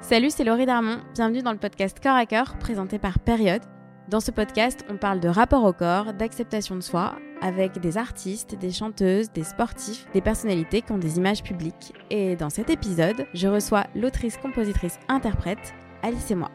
Salut, 0.00 0.30
c'est 0.30 0.44
Laurie 0.44 0.64
Darmon. 0.64 1.00
Bienvenue 1.12 1.42
dans 1.42 1.52
le 1.52 1.58
podcast 1.58 1.98
Corps 2.00 2.16
à 2.16 2.24
Cœur 2.24 2.56
présenté 2.58 2.98
par 2.98 3.18
Période. 3.18 3.62
Dans 4.08 4.20
ce 4.20 4.30
podcast, 4.30 4.84
on 4.88 4.96
parle 4.96 5.18
de 5.20 5.28
rapport 5.28 5.64
au 5.64 5.72
corps, 5.72 6.14
d'acceptation 6.14 6.76
de 6.76 6.80
soi, 6.80 7.18
avec 7.42 7.78
des 7.78 7.98
artistes, 7.98 8.54
des 8.54 8.70
chanteuses, 8.70 9.30
des 9.32 9.42
sportifs, 9.42 10.06
des 10.14 10.20
personnalités 10.22 10.82
qui 10.82 10.92
ont 10.92 10.98
des 10.98 11.18
images 11.18 11.42
publiques. 11.42 11.92
Et 12.10 12.36
dans 12.36 12.48
cet 12.48 12.70
épisode, 12.70 13.26
je 13.34 13.48
reçois 13.48 13.86
l'autrice, 13.96 14.36
compositrice, 14.38 14.98
interprète, 15.08 15.74
Alice 16.02 16.30
et 16.30 16.36
moi. 16.36 16.50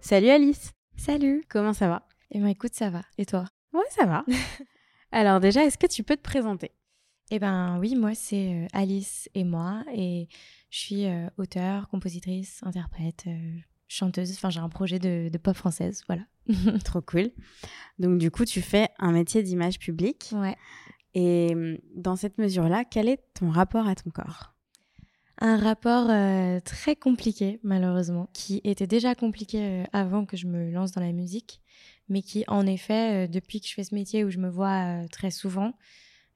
Salut 0.00 0.30
Alice 0.30 0.72
Salut 0.96 1.44
Comment 1.48 1.72
ça 1.72 1.88
va? 1.88 2.06
Eh 2.32 2.38
bien 2.38 2.48
écoute, 2.48 2.74
ça 2.74 2.90
va. 2.90 3.02
Et 3.16 3.24
toi? 3.24 3.44
Ouais, 3.72 3.80
ça 3.90 4.04
va. 4.04 4.24
Alors 5.12 5.40
déjà, 5.40 5.64
est-ce 5.64 5.78
que 5.78 5.86
tu 5.86 6.02
peux 6.02 6.16
te 6.16 6.22
présenter? 6.22 6.72
Eh 7.32 7.38
ben 7.38 7.78
oui, 7.78 7.94
moi 7.94 8.14
c'est 8.14 8.54
euh, 8.54 8.66
Alice 8.72 9.28
et 9.34 9.44
moi 9.44 9.84
et 9.94 10.28
je 10.70 10.78
suis 10.78 11.06
euh, 11.06 11.28
auteure, 11.36 11.88
compositrice, 11.88 12.60
interprète, 12.62 13.24
euh, 13.28 13.56
chanteuse. 13.86 14.32
Enfin, 14.32 14.50
j'ai 14.50 14.58
un 14.58 14.68
projet 14.68 14.98
de, 14.98 15.28
de 15.28 15.38
pop 15.38 15.54
française, 15.54 16.02
voilà. 16.08 16.22
Trop 16.84 17.00
cool. 17.00 17.30
Donc 18.00 18.18
du 18.18 18.32
coup, 18.32 18.44
tu 18.44 18.60
fais 18.60 18.88
un 18.98 19.12
métier 19.12 19.42
d'image 19.44 19.78
publique. 19.78 20.30
Ouais. 20.32 20.56
Et 21.14 21.50
hum, 21.52 21.78
dans 21.94 22.16
cette 22.16 22.38
mesure-là, 22.38 22.84
quel 22.84 23.08
est 23.08 23.20
ton 23.34 23.50
rapport 23.50 23.86
à 23.86 23.94
ton 23.94 24.10
corps? 24.10 24.54
Un 25.38 25.56
rapport 25.56 26.08
euh, 26.10 26.60
très 26.60 26.96
compliqué, 26.96 27.60
malheureusement, 27.62 28.28
qui 28.32 28.60
était 28.62 28.86
déjà 28.86 29.14
compliqué 29.14 29.84
avant 29.92 30.26
que 30.26 30.36
je 30.36 30.46
me 30.46 30.70
lance 30.70 30.92
dans 30.92 31.00
la 31.00 31.12
musique, 31.12 31.62
mais 32.08 32.22
qui, 32.22 32.44
en 32.46 32.66
effet, 32.66 33.26
depuis 33.26 33.60
que 33.60 33.66
je 33.66 33.72
fais 33.72 33.84
ce 33.84 33.94
métier 33.94 34.22
où 34.22 34.30
je 34.30 34.38
me 34.38 34.50
vois 34.50 35.08
très 35.10 35.30
souvent, 35.30 35.72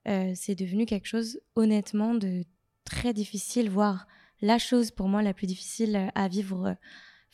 euh, 0.09 0.33
c'est 0.35 0.55
devenu 0.55 0.87
quelque 0.87 1.07
chose, 1.07 1.41
honnêtement, 1.57 2.15
de 2.15 2.45
très 2.85 3.13
difficile, 3.13 3.71
voire 3.71 4.07
la 4.41 4.59
chose 4.59 4.91
pour 4.91 5.09
moi 5.09 5.23
la 5.23 5.35
plus 5.35 5.47
difficile 5.47 5.97
euh, 5.97 6.09
à 6.15 6.29
vivre. 6.29 6.67
euh, 6.67 6.75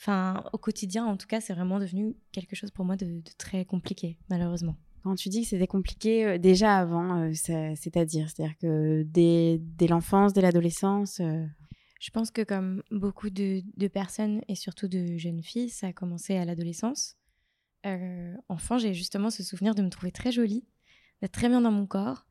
Enfin, 0.02 0.44
au 0.54 0.58
quotidien, 0.58 1.04
en 1.04 1.18
tout 1.18 1.26
cas, 1.26 1.42
c'est 1.42 1.52
vraiment 1.52 1.78
devenu 1.78 2.16
quelque 2.32 2.56
chose 2.56 2.70
pour 2.70 2.86
moi 2.86 2.96
de, 2.96 3.04
de 3.04 3.30
très 3.36 3.66
compliqué, 3.66 4.16
malheureusement. 4.30 4.74
Quand 5.02 5.14
tu 5.14 5.28
dis 5.28 5.42
que 5.42 5.48
c'était 5.48 5.66
compliqué 5.66 6.24
euh, 6.24 6.38
déjà 6.38 6.78
avant, 6.78 7.18
euh, 7.20 7.32
c'est-à-dire, 7.34 8.30
c'est-à-dire 8.30 8.56
que 8.56 9.02
dès, 9.02 9.60
l'enfance, 9.88 10.32
dès 10.32 10.40
l'adolescence, 10.40 11.20
euh, 11.20 11.44
Je 12.00 12.10
pense 12.10 12.30
que 12.30 12.42
comme 12.42 12.82
beaucoup 12.90 13.28
de, 13.28 13.62
de 13.76 13.88
personnes 13.88 14.40
et 14.48 14.54
surtout 14.54 14.88
de 14.88 15.18
jeunes 15.18 15.42
filles, 15.42 15.68
ça 15.68 15.88
a 15.88 15.92
commencé 15.92 16.34
à 16.34 16.46
l'adolescence. 16.46 17.16
Enfant, 18.48 18.78
j'ai 18.78 18.94
justement 18.94 19.28
ce 19.30 19.42
souvenir 19.42 19.74
de 19.74 19.82
me 19.82 19.90
trouver 19.90 20.10
très 20.12 20.32
jolie, 20.32 20.64
d'être 21.20 21.32
très 21.32 21.48
bien 21.50 21.60
dans 21.60 21.70
mon 21.70 21.86
corps. 21.86 22.26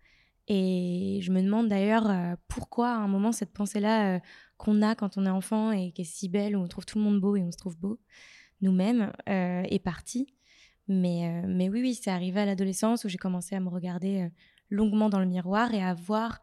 Et 0.49 1.19
je 1.21 1.31
me 1.31 1.41
demande 1.41 1.69
d'ailleurs 1.69 2.09
euh, 2.09 2.35
pourquoi 2.47 2.89
à 2.89 2.97
un 2.97 3.07
moment 3.07 3.31
cette 3.31 3.53
pensée-là 3.53 4.15
euh, 4.15 4.19
qu'on 4.57 4.81
a 4.81 4.95
quand 4.95 5.17
on 5.17 5.25
est 5.25 5.29
enfant 5.29 5.71
et 5.71 5.91
qui 5.91 6.01
est 6.01 6.05
si 6.05 6.27
belle, 6.27 6.57
où 6.57 6.59
on 6.59 6.67
trouve 6.67 6.85
tout 6.85 6.97
le 6.97 7.03
monde 7.03 7.21
beau 7.21 7.35
et 7.35 7.41
on 7.41 7.51
se 7.51 7.57
trouve 7.57 7.77
beau 7.77 7.99
nous-mêmes, 8.61 9.13
euh, 9.29 9.63
est 9.63 9.79
partie. 9.79 10.33
Mais, 10.87 11.43
mais 11.47 11.69
oui, 11.69 11.81
oui, 11.81 11.93
c'est 11.93 12.09
arrivé 12.09 12.41
à 12.41 12.45
l'adolescence 12.45 13.05
où 13.05 13.09
j'ai 13.09 13.19
commencé 13.19 13.55
à 13.55 13.59
me 13.59 13.69
regarder 13.69 14.27
longuement 14.71 15.07
dans 15.07 15.19
le 15.19 15.27
miroir 15.27 15.71
et 15.73 15.83
à 15.83 15.93
voir 15.93 16.41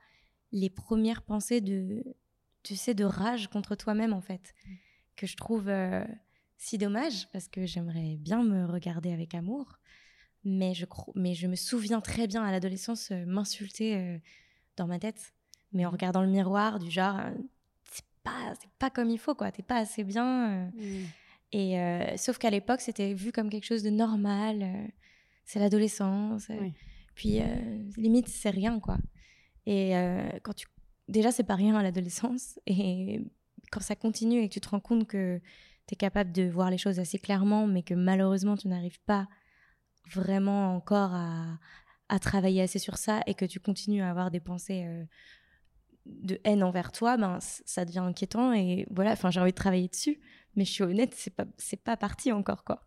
les 0.53 0.71
premières 0.71 1.23
pensées 1.23 1.61
de, 1.61 2.05
tu 2.63 2.77
sais, 2.77 2.95
de 2.95 3.05
rage 3.05 3.49
contre 3.49 3.75
toi-même, 3.77 4.13
en 4.13 4.21
fait, 4.21 4.55
que 5.17 5.27
je 5.27 5.37
trouve 5.37 5.69
euh, 5.69 6.05
si 6.57 6.79
dommage, 6.79 7.29
parce 7.33 7.49
que 7.49 7.67
j'aimerais 7.67 8.17
bien 8.19 8.43
me 8.43 8.67
regarder 8.67 9.13
avec 9.13 9.35
amour. 9.35 9.79
Mais 10.49 10.75
je, 10.75 10.87
mais 11.17 11.35
je 11.35 11.49
me 11.49 11.57
souviens 11.57 12.01
très 12.01 12.29
bien 12.29 12.45
à 12.45 12.53
l'adolescence 12.53 13.11
euh, 13.11 13.27
m'insulter 13.27 13.97
euh, 13.97 14.17
dans 14.77 14.87
ma 14.87 15.01
tête, 15.01 15.35
mais 15.73 15.85
en 15.85 15.91
regardant 15.91 16.23
le 16.23 16.29
miroir, 16.29 16.79
du 16.79 16.89
genre, 16.89 17.19
euh, 17.19 17.33
c'est 17.91 18.05
pas, 18.23 18.55
c'est 18.61 18.71
pas 18.79 18.89
comme 18.89 19.11
il 19.11 19.19
faut, 19.19 19.35
quoi, 19.35 19.51
t'es 19.51 19.65
pas 19.65 19.79
assez 19.79 20.05
bien. 20.05 20.71
euh. 20.79 21.05
Et 21.53 22.17
sauf 22.17 22.39
qu'à 22.39 22.51
l'époque, 22.51 22.81
c'était 22.81 23.13
vu 23.13 23.33
comme 23.33 23.51
quelque 23.51 23.65
chose 23.65 23.83
de 23.83 23.91
normal. 23.91 24.91
c'est 25.45 25.59
l'adolescence. 25.59 26.47
Oui. 26.49 26.75
Puis 27.15 27.41
limite, 27.97 28.29
c'est 28.29 28.51
rien, 28.51 28.79
quoi. 28.79 28.99
Et 29.65 29.93
quand 30.43 30.53
tu 30.53 30.67
déjà 31.09 31.31
c'est 31.33 31.45
pas 31.45 31.55
rien 31.55 31.75
à 31.77 31.83
l'adolescence 31.83 32.59
et 32.67 33.21
quand 33.71 33.81
ça 33.81 33.97
continue 33.97 34.43
et 34.43 34.49
que 34.49 34.55
tu 34.55 34.61
te 34.61 34.69
rends 34.69 34.81
compte 34.81 35.07
que 35.07 35.41
tu 35.87 35.95
es 35.95 35.97
capable 35.97 36.33
de 36.33 36.49
voir 36.49 36.71
les 36.71 36.79
choses 36.79 36.99
assez 36.99 37.19
clairement 37.19 37.67
mais 37.67 37.83
que 37.83 37.95
malheureusement 37.95 38.57
tu 38.57 38.69
n'arrives 38.69 39.01
pas 39.07 39.29
vraiment 40.11 40.75
encore 40.75 41.13
à, 41.15 41.59
à 42.09 42.19
travailler 42.19 42.63
assez 42.63 42.79
sur 42.79 42.97
ça 42.97 43.21
et 43.27 43.35
que 43.35 43.45
tu 43.45 43.61
continues 43.61 44.03
à 44.03 44.11
avoir 44.11 44.31
des 44.31 44.41
pensées 44.41 44.85
euh, 44.87 45.05
de 46.07 46.39
haine 46.45 46.63
envers 46.63 46.93
toi 46.93 47.17
ben 47.17 47.39
ça 47.41 47.85
devient 47.85 47.99
inquiétant 47.99 48.53
et 48.53 48.87
voilà 48.91 49.13
enfin 49.13 49.31
j'ai 49.31 49.41
envie 49.41 49.51
de 49.51 49.57
travailler 49.57 49.89
dessus 49.89 50.21
mais 50.55 50.65
je 50.65 50.73
suis 50.73 50.85
honnête 50.85 51.15
c'est 51.17 51.35
pas 51.35 51.47
c'est 51.59 51.83
pas 51.83 51.97
parti 51.97 52.31
encore 52.31 52.63
quoi 52.63 52.85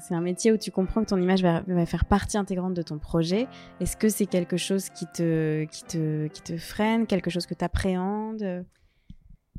c'est 0.00 0.14
un 0.14 0.20
métier 0.20 0.52
où 0.52 0.56
tu 0.56 0.70
comprends 0.70 1.02
que 1.02 1.08
ton 1.08 1.20
image 1.20 1.42
va, 1.42 1.62
va 1.66 1.86
faire 1.86 2.04
partie 2.04 2.36
intégrante 2.36 2.74
de 2.74 2.82
ton 2.82 2.98
projet. 2.98 3.48
Est-ce 3.80 3.96
que 3.96 4.08
c'est 4.08 4.26
quelque 4.26 4.56
chose 4.56 4.90
qui 4.90 5.06
te, 5.06 5.64
qui 5.64 5.82
te, 5.84 6.26
qui 6.28 6.42
te 6.42 6.56
freine, 6.56 7.06
quelque 7.06 7.30
chose 7.30 7.46
que 7.46 7.54
tu 7.54 7.64
appréhendes 7.64 8.64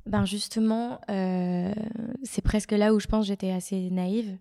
Ben 0.06 0.26
justement, 0.26 1.02
euh, 1.10 1.74
c'est 2.24 2.44
presque 2.44 2.72
là 2.72 2.94
où 2.94 3.00
je 3.00 3.08
pense 3.08 3.26
que 3.26 3.28
j'étais 3.28 3.52
assez 3.52 3.90
naïve. 3.90 4.38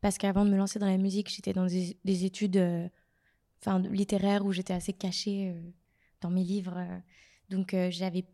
Parce 0.00 0.18
qu'avant 0.18 0.44
de 0.44 0.50
me 0.50 0.56
lancer 0.56 0.78
dans 0.78 0.86
la 0.86 0.98
musique, 0.98 1.28
j'étais 1.30 1.52
dans 1.52 1.66
des, 1.66 1.96
des 2.04 2.24
études 2.24 2.56
euh, 2.58 2.88
littéraires 3.90 4.44
où 4.44 4.52
j'étais 4.52 4.74
assez 4.74 4.92
cachée 4.92 5.50
euh, 5.50 5.60
dans 6.20 6.30
mes 6.30 6.44
livres. 6.44 6.76
euh. 6.76 6.98
donc, 7.48 7.74
euh, 7.74 7.90
j'avais 7.90 8.24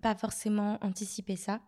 pas 0.00 0.14
forcément 0.14 0.78
anticipé 0.82 1.36
ça. 1.36 1.60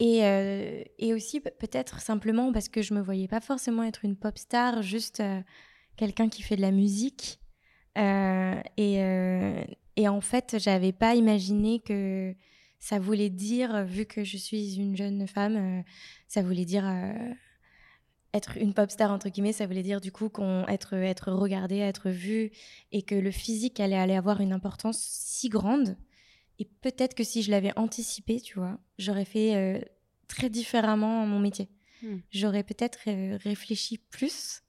Et, 0.00 0.24
euh, 0.24 0.82
et 0.98 1.14
aussi, 1.14 1.40
pe- 1.40 1.50
peut-être 1.58 2.00
simplement 2.00 2.52
parce 2.52 2.68
que 2.68 2.82
je 2.82 2.92
me 2.94 3.00
voyais 3.00 3.28
pas 3.28 3.40
forcément 3.40 3.82
être 3.84 4.04
une 4.04 4.16
pop 4.16 4.36
star, 4.36 4.82
juste 4.82 5.22
quelqu'un 5.96 6.28
qui 6.28 6.42
fait 6.42 6.56
de 6.56 6.60
la 6.60 6.72
musique. 6.72 7.40
Et, 7.96 8.96
et 9.96 10.08
en 10.08 10.20
fait, 10.20 10.56
j'avais 10.58 10.92
pas 10.92 11.14
imaginé 11.14 11.80
que 11.80 12.34
ça 12.80 12.98
voulait 12.98 13.30
dire, 13.30 13.84
vu 13.84 14.04
que 14.04 14.24
je 14.24 14.36
suis 14.36 14.74
une 14.76 14.96
jeune 14.96 15.26
femme, 15.28 15.84
ça 16.26 16.42
voulait 16.42 16.64
dire 16.64 16.84
être 18.34 18.58
une 18.58 18.74
pop 18.74 18.90
star 18.90 19.10
entre 19.12 19.28
guillemets, 19.28 19.52
ça 19.52 19.66
voulait 19.66 19.82
dire 19.82 20.00
du 20.00 20.12
coup 20.12 20.28
qu'on 20.28 20.66
être 20.66 20.94
être 20.94 21.32
regardé, 21.32 21.78
être 21.78 22.10
vu, 22.10 22.50
et 22.92 23.02
que 23.02 23.14
le 23.14 23.30
physique 23.30 23.80
allait 23.80 23.96
aller 23.96 24.16
avoir 24.16 24.40
une 24.40 24.52
importance 24.52 24.98
si 24.98 25.48
grande. 25.48 25.96
Et 26.58 26.64
peut-être 26.64 27.14
que 27.14 27.24
si 27.24 27.42
je 27.42 27.50
l'avais 27.50 27.72
anticipé, 27.76 28.40
tu 28.40 28.58
vois, 28.58 28.78
j'aurais 28.98 29.24
fait 29.24 29.54
euh, 29.54 29.80
très 30.28 30.50
différemment 30.50 31.26
mon 31.26 31.40
métier. 31.40 31.68
Hmm. 32.02 32.18
J'aurais 32.30 32.62
peut-être 32.62 33.00
euh, 33.08 33.38
réfléchi 33.42 33.98
plus, 33.98 34.62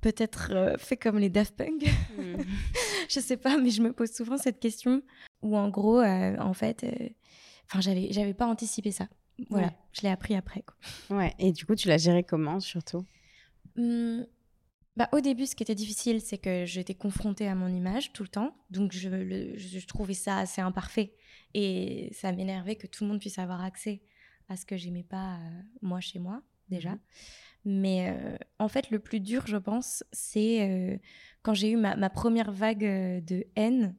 peut-être 0.00 0.52
euh, 0.52 0.76
fait 0.78 0.96
comme 0.96 1.18
les 1.18 1.30
Daft 1.30 1.56
Punk. 1.56 1.84
je 3.08 3.20
sais 3.20 3.36
pas, 3.36 3.58
mais 3.58 3.70
je 3.70 3.82
me 3.82 3.92
pose 3.92 4.12
souvent 4.12 4.36
cette 4.36 4.60
question 4.60 5.02
où 5.42 5.56
en 5.56 5.68
gros, 5.68 6.02
en 6.02 6.54
fait, 6.54 6.84
enfin, 7.66 7.80
j'avais, 7.80 8.08
j'avais 8.10 8.34
pas 8.34 8.46
anticipé 8.46 8.90
ça. 8.90 9.08
Voilà, 9.50 9.66
Ouais. 9.68 9.72
je 9.92 10.02
l'ai 10.02 10.08
appris 10.08 10.34
après. 10.34 10.62
Quoi. 10.62 11.16
Ouais. 11.16 11.34
Et 11.38 11.52
du 11.52 11.66
coup, 11.66 11.74
tu 11.74 11.88
l'as 11.88 11.98
géré 11.98 12.24
comment, 12.24 12.58
surtout? 12.60 13.04
Hum, 13.76 14.26
bah, 14.96 15.08
au 15.12 15.20
début, 15.20 15.44
ce 15.46 15.54
qui 15.54 15.62
était 15.62 15.74
difficile, 15.74 16.20
c'est 16.22 16.38
que 16.38 16.64
j'étais 16.64 16.94
confrontée 16.94 17.46
à 17.46 17.54
mon 17.54 17.68
image 17.68 18.12
tout 18.12 18.22
le 18.22 18.28
temps. 18.30 18.56
Donc, 18.70 18.92
je, 18.92 19.08
le- 19.10 19.56
je, 19.58 19.86
trouvais 19.86 20.14
ça 20.14 20.38
assez 20.38 20.62
imparfait. 20.62 21.12
Et 21.54 22.08
ça 22.12 22.32
m'énervait 22.32 22.76
que 22.76 22.86
tout 22.86 23.04
le 23.04 23.10
monde 23.10 23.20
puisse 23.20 23.38
avoir 23.38 23.62
accès 23.62 24.02
à 24.48 24.56
ce 24.56 24.64
que 24.64 24.76
j'aimais 24.76 25.02
pas, 25.02 25.34
euh, 25.36 25.60
moi, 25.82 26.00
chez 26.00 26.18
moi, 26.18 26.42
déjà. 26.68 26.92
Mhm. 26.92 26.98
Mais 27.66 28.08
euh, 28.16 28.36
en 28.58 28.68
fait, 28.68 28.90
le 28.90 28.98
plus 29.00 29.20
dur, 29.20 29.46
je 29.46 29.56
pense, 29.56 30.04
c'est 30.12 30.62
euh, 30.70 30.96
quand 31.42 31.52
j'ai 31.52 31.70
eu 31.72 31.76
ma, 31.76 31.96
ma 31.96 32.08
première 32.10 32.52
vague 32.52 33.24
de 33.24 33.44
haine 33.56 33.94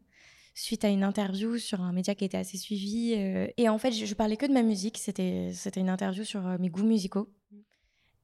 suite 0.57 0.83
à 0.83 0.89
une 0.89 1.03
interview 1.03 1.57
sur 1.57 1.81
un 1.81 1.93
média 1.93 2.15
qui 2.15 2.25
était 2.25 2.37
assez 2.37 2.57
suivi. 2.57 3.13
euh, 3.15 3.47
et 3.57 3.69
en 3.69 3.77
fait, 3.77 3.91
je, 3.91 4.05
je 4.05 4.13
parlais 4.15 4.37
que 4.37 4.45
de 4.45 4.53
ma 4.53 4.63
musique. 4.63 4.97
C'était 4.97 5.51
une 5.75 5.89
interview 5.89 6.23
sur 6.23 6.45
euh, 6.47 6.57
mes 6.59 6.69
goûts 6.69 6.83
musicaux. 6.83 7.29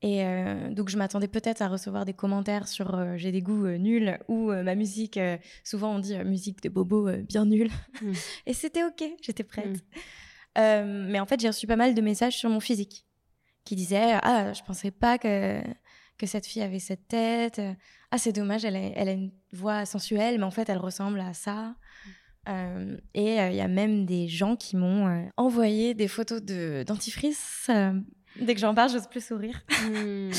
Et 0.02 0.25
euh, 0.25 0.74
donc, 0.74 0.90
je 0.90 0.98
m'attendais 0.98 1.28
peut-être 1.30 1.62
à 1.62 1.69
recevoir 1.69 2.06
des 2.06 2.13
commentaires 2.13 2.68
sur 2.68 2.96
euh, 2.96 3.13
j'ai 3.18 3.31
des 3.31 3.42
goûts 3.42 3.66
euh, 3.66 3.78
nuls 3.78 4.19
ou 4.28 4.52
ma 4.52 4.75
musique. 4.75 5.19
souvent, 5.63 5.96
on 5.96 6.00
dit 6.00 6.18
musique 6.25 6.62
de 6.63 6.69
bobo 6.69 7.10
bien 7.22 7.46
nulle. 7.46 7.69
Mm. 8.02 8.12
Et 8.48 8.54
c'était 8.54 8.84
OK, 8.84 9.04
j'étais 9.22 9.44
prête. 9.44 9.86
Euh, 10.57 11.06
mais 11.10 11.19
en 11.19 11.25
fait, 11.25 11.40
j'ai 11.40 11.48
reçu 11.48 11.68
pas 11.68 11.75
mal 11.75 11.94
de 11.94 12.02
messages 12.02 12.36
sur 12.38 12.50
mon 12.50 12.60
physique 12.60 13.06
qui 13.63 13.75
disaient 13.75 14.19
Ah, 14.24 14.54
je 14.54 14.62
pensais 14.63 14.92
pas 14.92 15.18
que, 15.18 15.62
que 16.18 16.25
cette 16.25 16.48
fille 16.48 16.63
avait 16.63 16.80
cette 16.80 17.07
tête. 17.07 17.62
Ah, 18.12 18.18
c'est 18.18 18.34
dommage, 18.34 18.66
elle 18.66 18.75
a, 18.75 18.80
elle 18.96 19.10
a 19.10 19.13
une 19.13 19.31
voix 19.52 19.86
sensuelle, 19.86 20.38
mais 20.38 20.44
en 20.44 20.52
fait, 20.52 20.68
elle 20.69 20.78
ressemble 20.80 21.19
à 21.19 21.34
ça. 21.34 21.75
Euh, 22.50 22.98
et 23.13 23.40
euh, 23.40 23.50
il 23.50 23.56
y 23.56 23.62
a 23.62 23.68
même 23.68 24.06
des 24.06 24.28
gens 24.28 24.56
qui 24.56 24.75
m'ont 24.75 25.07
euh, 25.07 25.25
envoyé 25.38 25.94
des 25.94 26.07
photos 26.07 26.42
de 26.42 26.84
dentifrice. 26.86 27.69
dès 28.40 28.54
que 28.54 28.60
j'en 28.60 28.74
parle, 28.74 28.90
j'ose 28.90 29.07
plus 29.07 29.25
sourire. 29.25 29.63
Hmm. 29.88 30.31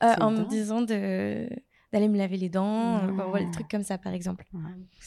En 0.20 0.30
me 0.30 0.48
disant 0.48 0.82
de 0.82 1.48
d'aller 1.92 2.08
me 2.08 2.18
laver 2.18 2.36
les 2.36 2.48
dents, 2.48 3.04
euh, 3.04 3.38
des 3.38 3.50
trucs 3.52 3.68
comme 3.68 3.84
ça 3.84 3.98
par 3.98 4.12
exemple. 4.12 4.44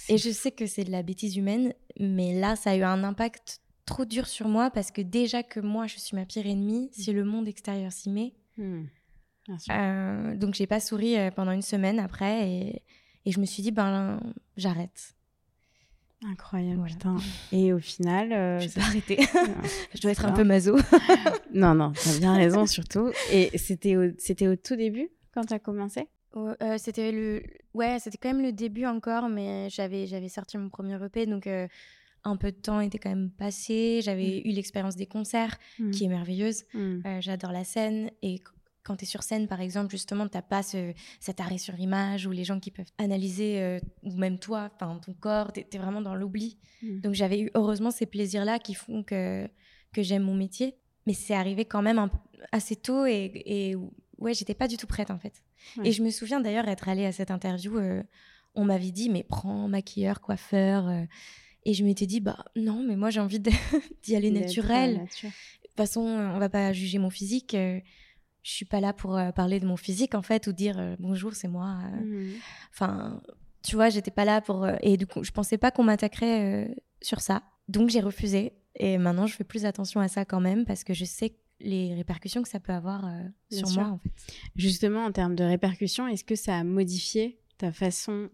et 0.07 0.17
je 0.17 0.29
sais 0.29 0.51
que 0.51 0.65
c'est 0.65 0.85
de 0.85 0.91
la 0.91 1.03
bêtise 1.03 1.35
humaine, 1.35 1.73
mais 1.99 2.33
là 2.39 2.55
ça 2.55 2.71
a 2.71 2.75
eu 2.77 2.83
un 2.83 3.03
impact 3.03 3.59
trop 3.85 4.05
dur 4.05 4.25
sur 4.25 4.47
moi 4.47 4.71
parce 4.71 4.91
que 4.91 5.01
déjà 5.01 5.43
que 5.43 5.59
moi 5.59 5.87
je 5.87 5.97
suis 5.97 6.15
ma 6.15 6.25
pire 6.25 6.47
ennemie, 6.47 6.89
si 6.93 7.11
le 7.11 7.25
monde 7.25 7.47
extérieur 7.49 7.91
s'y 7.91 8.09
met. 8.09 8.33
Euh, 8.57 10.35
donc 10.37 10.55
j'ai 10.55 10.65
pas 10.67 10.79
souri 10.79 11.17
pendant 11.35 11.51
une 11.51 11.61
semaine 11.61 11.99
après 11.99 12.49
et, 12.49 12.83
et 13.25 13.31
je 13.31 13.39
me 13.41 13.45
suis 13.45 13.61
dit 13.61 13.71
ben 13.71 14.21
j'arrête. 14.55 15.16
Incroyable, 16.25 16.83
putain. 16.85 17.17
Et 17.51 17.73
au 17.73 17.79
final. 17.79 18.33
Euh, 18.33 18.59
je 18.59 18.69
vais 18.69 18.81
arrêter. 18.81 19.17
je 19.93 20.01
dois 20.01 20.11
être 20.11 20.25
un 20.25 20.31
peu 20.31 20.43
maso. 20.43 20.77
non, 21.53 21.75
non, 21.75 21.93
t'as 21.93 22.17
bien 22.17 22.35
raison, 22.35 22.65
surtout. 22.65 23.11
Et 23.31 23.55
c'était 23.57 23.95
au, 23.95 24.11
c'était 24.17 24.47
au 24.47 24.55
tout 24.55 24.75
début, 24.75 25.09
quand 25.33 25.45
tu 25.45 25.53
as 25.53 25.59
commencé 25.59 26.07
euh, 26.35 26.77
C'était 26.77 27.11
le. 27.11 27.43
Ouais, 27.73 27.97
c'était 27.99 28.17
quand 28.17 28.33
même 28.33 28.41
le 28.41 28.51
début 28.51 28.85
encore, 28.85 29.29
mais 29.29 29.69
j'avais, 29.69 30.07
j'avais 30.07 30.29
sorti 30.29 30.57
mon 30.57 30.69
premier 30.69 30.97
EP, 31.03 31.27
donc 31.27 31.45
euh, 31.45 31.67
un 32.23 32.35
peu 32.35 32.51
de 32.51 32.57
temps 32.57 32.81
était 32.81 32.97
quand 32.97 33.09
même 33.09 33.29
passé. 33.29 34.01
J'avais 34.03 34.41
mm. 34.43 34.49
eu 34.49 34.51
l'expérience 34.53 34.95
des 34.95 35.05
concerts, 35.05 35.57
mm. 35.77 35.91
qui 35.91 36.05
est 36.05 36.09
merveilleuse. 36.09 36.63
Mm. 36.73 37.19
j'adore 37.19 37.51
la 37.51 37.63
scène. 37.63 38.09
Et 38.23 38.39
quand 38.87 38.95
tu 38.95 39.03
es 39.03 39.07
sur 39.07 39.21
scène, 39.21 39.47
par 39.47 39.59
exemple, 39.59 39.91
justement, 39.91 40.27
tu 40.27 40.37
n'as 40.37 40.41
pas 40.41 40.61
cet 40.63 41.41
arrêt 41.41 41.57
sur 41.57 41.77
image 41.77 42.25
ou 42.25 42.31
les 42.31 42.45
gens 42.45 42.61
qui 42.61 42.71
peuvent 42.71 42.91
analyser, 42.97 43.61
euh, 43.61 43.79
ou 44.03 44.15
même 44.15 44.39
toi, 44.39 44.69
ton 44.79 45.13
corps, 45.19 45.51
tu 45.51 45.59
es, 45.59 45.77
vraiment 45.77 46.01
dans 46.01 46.15
l'oubli. 46.15 46.57
Mm. 46.81 47.01
Donc 47.01 47.13
j'avais 47.13 47.41
eu 47.41 47.51
heureusement 47.53 47.91
ces 47.91 48.05
plaisirs-là 48.05 48.59
qui 48.59 48.75
font 48.75 49.03
que, 49.03 49.45
que 49.91 50.01
j'aime 50.01 50.23
mon 50.23 50.35
métier. 50.35 50.75
Mais 51.05 51.13
c'est 51.13 51.33
arrivé 51.33 51.65
quand 51.65 51.81
même 51.81 52.09
assez 52.51 52.77
tôt 52.77 53.05
et, 53.05 53.31
et 53.45 53.75
ouais, 54.19 54.33
j'étais 54.33 54.53
pas 54.53 54.67
du 54.67 54.77
tout 54.77 54.87
prête 54.87 55.11
en 55.11 55.19
fait. 55.19 55.43
Et 55.83 55.91
je 55.91 56.01
me 56.01 56.09
souviens 56.09 56.39
d'ailleurs 56.39 56.67
être 56.67 56.87
allée 56.87 57.05
à 57.05 57.11
cette 57.11 57.31
interview, 57.31 57.77
euh, 57.77 58.03
on 58.55 58.63
m'avait 58.63 58.91
dit, 58.91 59.09
mais 59.09 59.23
prends 59.23 59.67
maquilleur, 59.67 60.21
coiffeur. 60.21 60.87
Euh, 60.87 61.03
et 61.65 61.73
je 61.73 61.83
m'étais 61.83 62.05
dit, 62.05 62.21
bah 62.21 62.45
non, 62.55 62.83
mais 62.83 62.95
moi 62.95 63.09
j'ai 63.09 63.19
envie 63.19 63.39
d'y 64.03 64.15
aller 64.15 64.31
naturel. 64.31 64.99
De 64.99 65.27
toute 65.27 65.75
façon, 65.75 66.01
on 66.01 66.39
va 66.39 66.49
pas 66.49 66.71
juger 66.71 66.99
mon 66.99 67.09
physique 67.09 67.55
je 68.47 68.53
suis 68.53 68.65
pas 68.65 68.79
là 68.79 68.93
pour 68.93 69.17
euh, 69.17 69.31
parler 69.31 69.59
de 69.59 69.65
mon 69.65 69.75
physique 69.75 70.15
en 70.15 70.21
fait 70.21 70.47
ou 70.47 70.53
dire 70.53 70.79
euh, 70.79 70.95
bonjour 70.99 71.33
c'est 71.33 71.49
moi 71.49 71.79
euh. 71.83 72.03
mmh. 72.03 72.33
enfin 72.71 73.21
tu 73.61 73.75
vois 73.75 73.89
j'étais 73.89 74.11
pas 74.11 74.23
là 74.23 74.39
pour 74.39 74.65
et 74.81 74.95
du 74.95 75.05
coup 75.05 75.23
je 75.23 75.31
pensais 75.31 75.57
pas 75.57 75.69
qu'on 75.69 75.83
m'attaquerait 75.83 76.73
sur 77.01 77.19
ça 77.19 77.43
donc 77.67 77.89
j'ai 77.89 77.99
refusé 77.99 78.53
et 78.75 78.97
maintenant 78.97 79.27
je 79.27 79.33
fais 79.35 79.43
plus 79.43 79.65
attention 79.65 79.99
à 79.99 80.07
ça 80.07 80.23
quand 80.23 80.39
même 80.39 80.65
parce 80.65 80.85
que 80.85 80.93
je 80.93 81.03
sais 81.03 81.35
les 81.59 81.93
répercussions 81.93 82.41
que 82.41 82.47
ça 82.47 82.61
peut 82.61 82.71
avoir 82.71 83.11
sur 83.51 83.69
moi 83.71 83.87
en 83.87 83.97
fait 83.97 84.11
justement 84.55 85.03
en 85.03 85.11
termes 85.11 85.35
de 85.35 85.43
répercussions 85.43 86.07
est-ce 86.07 86.23
que 86.23 86.35
ça 86.35 86.55
a 86.55 86.63
modifié 86.63 87.41
ta 87.57 87.73
façon 87.73 88.29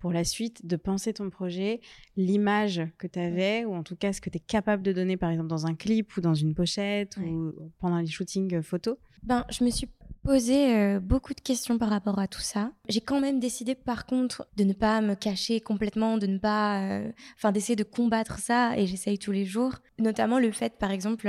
pour 0.00 0.12
la 0.12 0.24
suite 0.24 0.66
de 0.66 0.76
penser 0.76 1.12
ton 1.12 1.30
projet, 1.30 1.80
l'image 2.16 2.82
que 2.98 3.06
tu 3.06 3.18
avais, 3.20 3.64
ou 3.64 3.74
en 3.74 3.82
tout 3.82 3.96
cas 3.96 4.12
ce 4.12 4.20
que 4.20 4.30
tu 4.30 4.38
es 4.38 4.40
capable 4.40 4.82
de 4.82 4.92
donner, 4.92 5.16
par 5.16 5.30
exemple, 5.30 5.48
dans 5.48 5.66
un 5.66 5.74
clip 5.74 6.16
ou 6.16 6.20
dans 6.20 6.34
une 6.34 6.54
pochette 6.54 7.16
ou 7.18 7.52
pendant 7.78 7.98
les 7.98 8.06
shootings 8.06 8.56
euh, 8.56 8.62
photos? 8.62 8.96
Ben, 9.22 9.44
Je 9.50 9.62
me 9.62 9.70
suis 9.70 9.88
posé 10.22 10.74
euh, 10.74 11.00
beaucoup 11.00 11.34
de 11.34 11.40
questions 11.40 11.78
par 11.78 11.90
rapport 11.90 12.18
à 12.18 12.26
tout 12.26 12.40
ça. 12.40 12.72
J'ai 12.88 13.00
quand 13.00 13.20
même 13.20 13.40
décidé, 13.40 13.74
par 13.74 14.06
contre, 14.06 14.46
de 14.56 14.64
ne 14.64 14.72
pas 14.72 15.00
me 15.02 15.14
cacher 15.14 15.60
complètement, 15.60 16.18
de 16.18 16.26
ne 16.26 16.38
pas. 16.38 16.82
Euh, 16.82 17.12
enfin, 17.36 17.52
d'essayer 17.52 17.76
de 17.76 17.84
combattre 17.84 18.38
ça, 18.38 18.76
et 18.78 18.86
j'essaye 18.86 19.18
tous 19.18 19.32
les 19.32 19.44
jours. 19.44 19.76
Notamment 19.98 20.38
le 20.38 20.50
fait, 20.50 20.78
par 20.78 20.90
exemple 20.90 21.28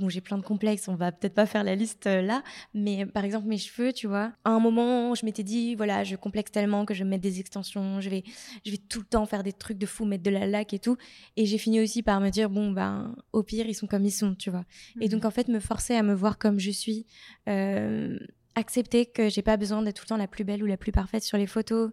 bon, 0.00 0.08
j'ai 0.08 0.20
plein 0.20 0.38
de 0.38 0.42
complexes, 0.42 0.88
on 0.88 0.94
va 0.94 1.12
peut-être 1.12 1.34
pas 1.34 1.46
faire 1.46 1.62
la 1.62 1.74
liste 1.74 2.06
euh, 2.06 2.22
là, 2.22 2.42
mais 2.74 3.06
par 3.06 3.24
exemple 3.24 3.46
mes 3.46 3.58
cheveux, 3.58 3.92
tu 3.92 4.06
vois, 4.06 4.32
à 4.44 4.50
un 4.50 4.58
moment, 4.58 5.14
je 5.14 5.24
m'étais 5.24 5.42
dit, 5.42 5.74
voilà, 5.74 6.02
je 6.02 6.16
complexe 6.16 6.50
tellement 6.50 6.84
que 6.84 6.94
je 6.94 7.04
vais 7.04 7.10
mettre 7.10 7.22
des 7.22 7.38
extensions, 7.38 8.00
je 8.00 8.10
vais, 8.10 8.24
je 8.64 8.70
vais 8.70 8.78
tout 8.78 9.00
le 9.00 9.04
temps 9.04 9.26
faire 9.26 9.42
des 9.42 9.52
trucs 9.52 9.78
de 9.78 9.86
fou, 9.86 10.04
mettre 10.04 10.24
de 10.24 10.30
la 10.30 10.46
laque 10.46 10.74
et 10.74 10.78
tout, 10.78 10.96
et 11.36 11.46
j'ai 11.46 11.58
fini 11.58 11.80
aussi 11.80 12.02
par 12.02 12.20
me 12.20 12.30
dire, 12.30 12.50
bon, 12.50 12.70
ben, 12.70 13.14
au 13.32 13.42
pire, 13.42 13.66
ils 13.66 13.74
sont 13.74 13.86
comme 13.86 14.04
ils 14.04 14.10
sont, 14.10 14.34
tu 14.34 14.50
vois. 14.50 14.64
Et 15.00 15.08
donc, 15.08 15.22
mhm. 15.22 15.28
en 15.28 15.30
fait, 15.30 15.48
me 15.48 15.60
forcer 15.60 15.94
à 15.94 16.02
me 16.02 16.14
voir 16.14 16.38
comme 16.38 16.58
je 16.58 16.70
suis, 16.70 17.06
euh, 17.48 18.18
accepter 18.54 19.06
que 19.06 19.28
j'ai 19.28 19.42
pas 19.42 19.56
besoin 19.56 19.82
d'être 19.82 19.96
tout 19.96 20.04
le 20.04 20.08
temps 20.08 20.16
la 20.16 20.26
plus 20.26 20.44
belle 20.44 20.62
ou 20.62 20.66
la 20.66 20.76
plus 20.76 20.92
parfaite 20.92 21.22
sur 21.22 21.38
les 21.38 21.46
photos, 21.46 21.90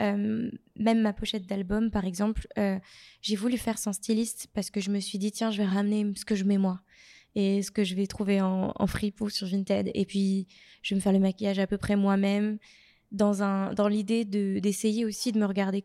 euh, 0.00 0.50
même 0.78 1.02
ma 1.02 1.12
pochette 1.12 1.46
d'album, 1.46 1.90
par 1.90 2.06
exemple, 2.06 2.46
j'ai 3.20 3.36
voulu 3.36 3.58
faire 3.58 3.78
sans 3.78 3.92
styliste 3.92 4.48
parce 4.54 4.70
que 4.70 4.80
je 4.80 4.90
me 4.90 5.00
suis 5.00 5.18
dit, 5.18 5.30
tiens, 5.30 5.50
je 5.50 5.58
vais 5.58 5.66
ramener 5.66 6.10
ce 6.16 6.24
que 6.24 6.34
je 6.34 6.44
mets 6.44 6.58
moi 6.58 6.80
et 7.34 7.62
ce 7.62 7.70
que 7.70 7.84
je 7.84 7.94
vais 7.94 8.06
trouver 8.06 8.40
en, 8.40 8.72
en 8.74 8.86
free 8.86 9.14
ou 9.20 9.30
sur 9.30 9.46
Vinted. 9.46 9.90
Et 9.94 10.04
puis, 10.04 10.46
je 10.82 10.94
vais 10.94 10.96
me 10.96 11.00
faire 11.00 11.12
le 11.12 11.18
maquillage 11.18 11.58
à 11.58 11.66
peu 11.66 11.78
près 11.78 11.96
moi-même, 11.96 12.58
dans, 13.10 13.42
un, 13.42 13.74
dans 13.74 13.88
l'idée 13.88 14.24
de, 14.24 14.58
d'essayer 14.58 15.04
aussi 15.04 15.32
de 15.32 15.38
me 15.38 15.46
regarder 15.46 15.84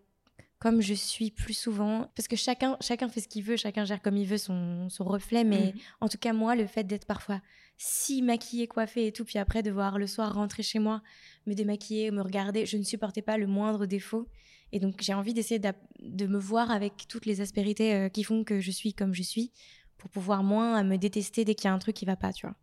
comme 0.60 0.82
je 0.82 0.94
suis 0.94 1.32
plus 1.32 1.54
souvent. 1.54 2.10
Parce 2.16 2.28
que 2.28 2.36
chacun, 2.36 2.78
chacun 2.82 3.10
fait 3.10 3.22
ce 3.22 3.28
qu'il 3.28 3.44
veut, 3.44 3.58
chacun 3.58 3.86
gère 3.86 4.02
comme 4.02 4.18
il 4.18 4.26
veut 4.26 4.38
son, 4.38 4.90
son 4.90 5.04
reflet. 5.04 5.44
Mais 5.44 5.74
mhm. 5.74 5.82
en 6.02 6.10
tout 6.10 6.18
cas, 6.18 6.34
moi, 6.34 6.56
le 6.56 6.66
fait 6.68 6.84
d'être 6.84 7.06
parfois 7.06 7.42
si 7.78 8.24
maquillée, 8.24 8.68
coiffée 8.68 9.08
et 9.08 9.12
tout, 9.12 9.24
puis 9.24 9.38
après 9.38 9.62
de 9.62 9.70
voir 9.70 10.00
le 10.00 10.08
soir 10.08 10.34
rentrer 10.34 10.64
chez 10.64 10.80
moi, 10.80 11.04
me 11.46 11.54
démaquiller, 11.54 12.10
me 12.10 12.22
regarder, 12.22 12.66
je 12.66 12.78
ne 12.78 12.84
supportais 12.84 13.22
pas 13.22 13.38
le 13.38 13.46
moindre 13.46 13.86
défaut. 13.86 14.28
Et 14.72 14.80
donc, 14.80 14.96
j'ai 15.02 15.14
envie 15.14 15.34
d'essayer 15.34 15.60
de 15.60 16.26
me 16.26 16.40
voir 16.40 16.72
avec 16.72 17.08
toutes 17.08 17.26
les 17.26 17.40
aspérités 17.40 17.94
euh, 17.94 18.10
qui 18.10 18.24
font 18.24 18.44
que 18.44 18.60
je 18.60 18.72
suis 18.72 18.94
comme 18.94 19.14
je 19.14 19.24
suis 19.24 19.52
pour 19.98 20.10
pouvoir 20.10 20.44
moins 20.44 20.84
me 20.84 20.98
détester 20.98 21.46
dès 21.46 21.56
qu'il 21.56 21.70
y 21.70 21.72
a 21.72 21.74
un 21.74 21.80
truc 21.80 21.96
qui 21.96 22.06
va 22.06 22.16
pas, 22.16 22.32
tu 22.34 22.46
vois. 22.46 22.56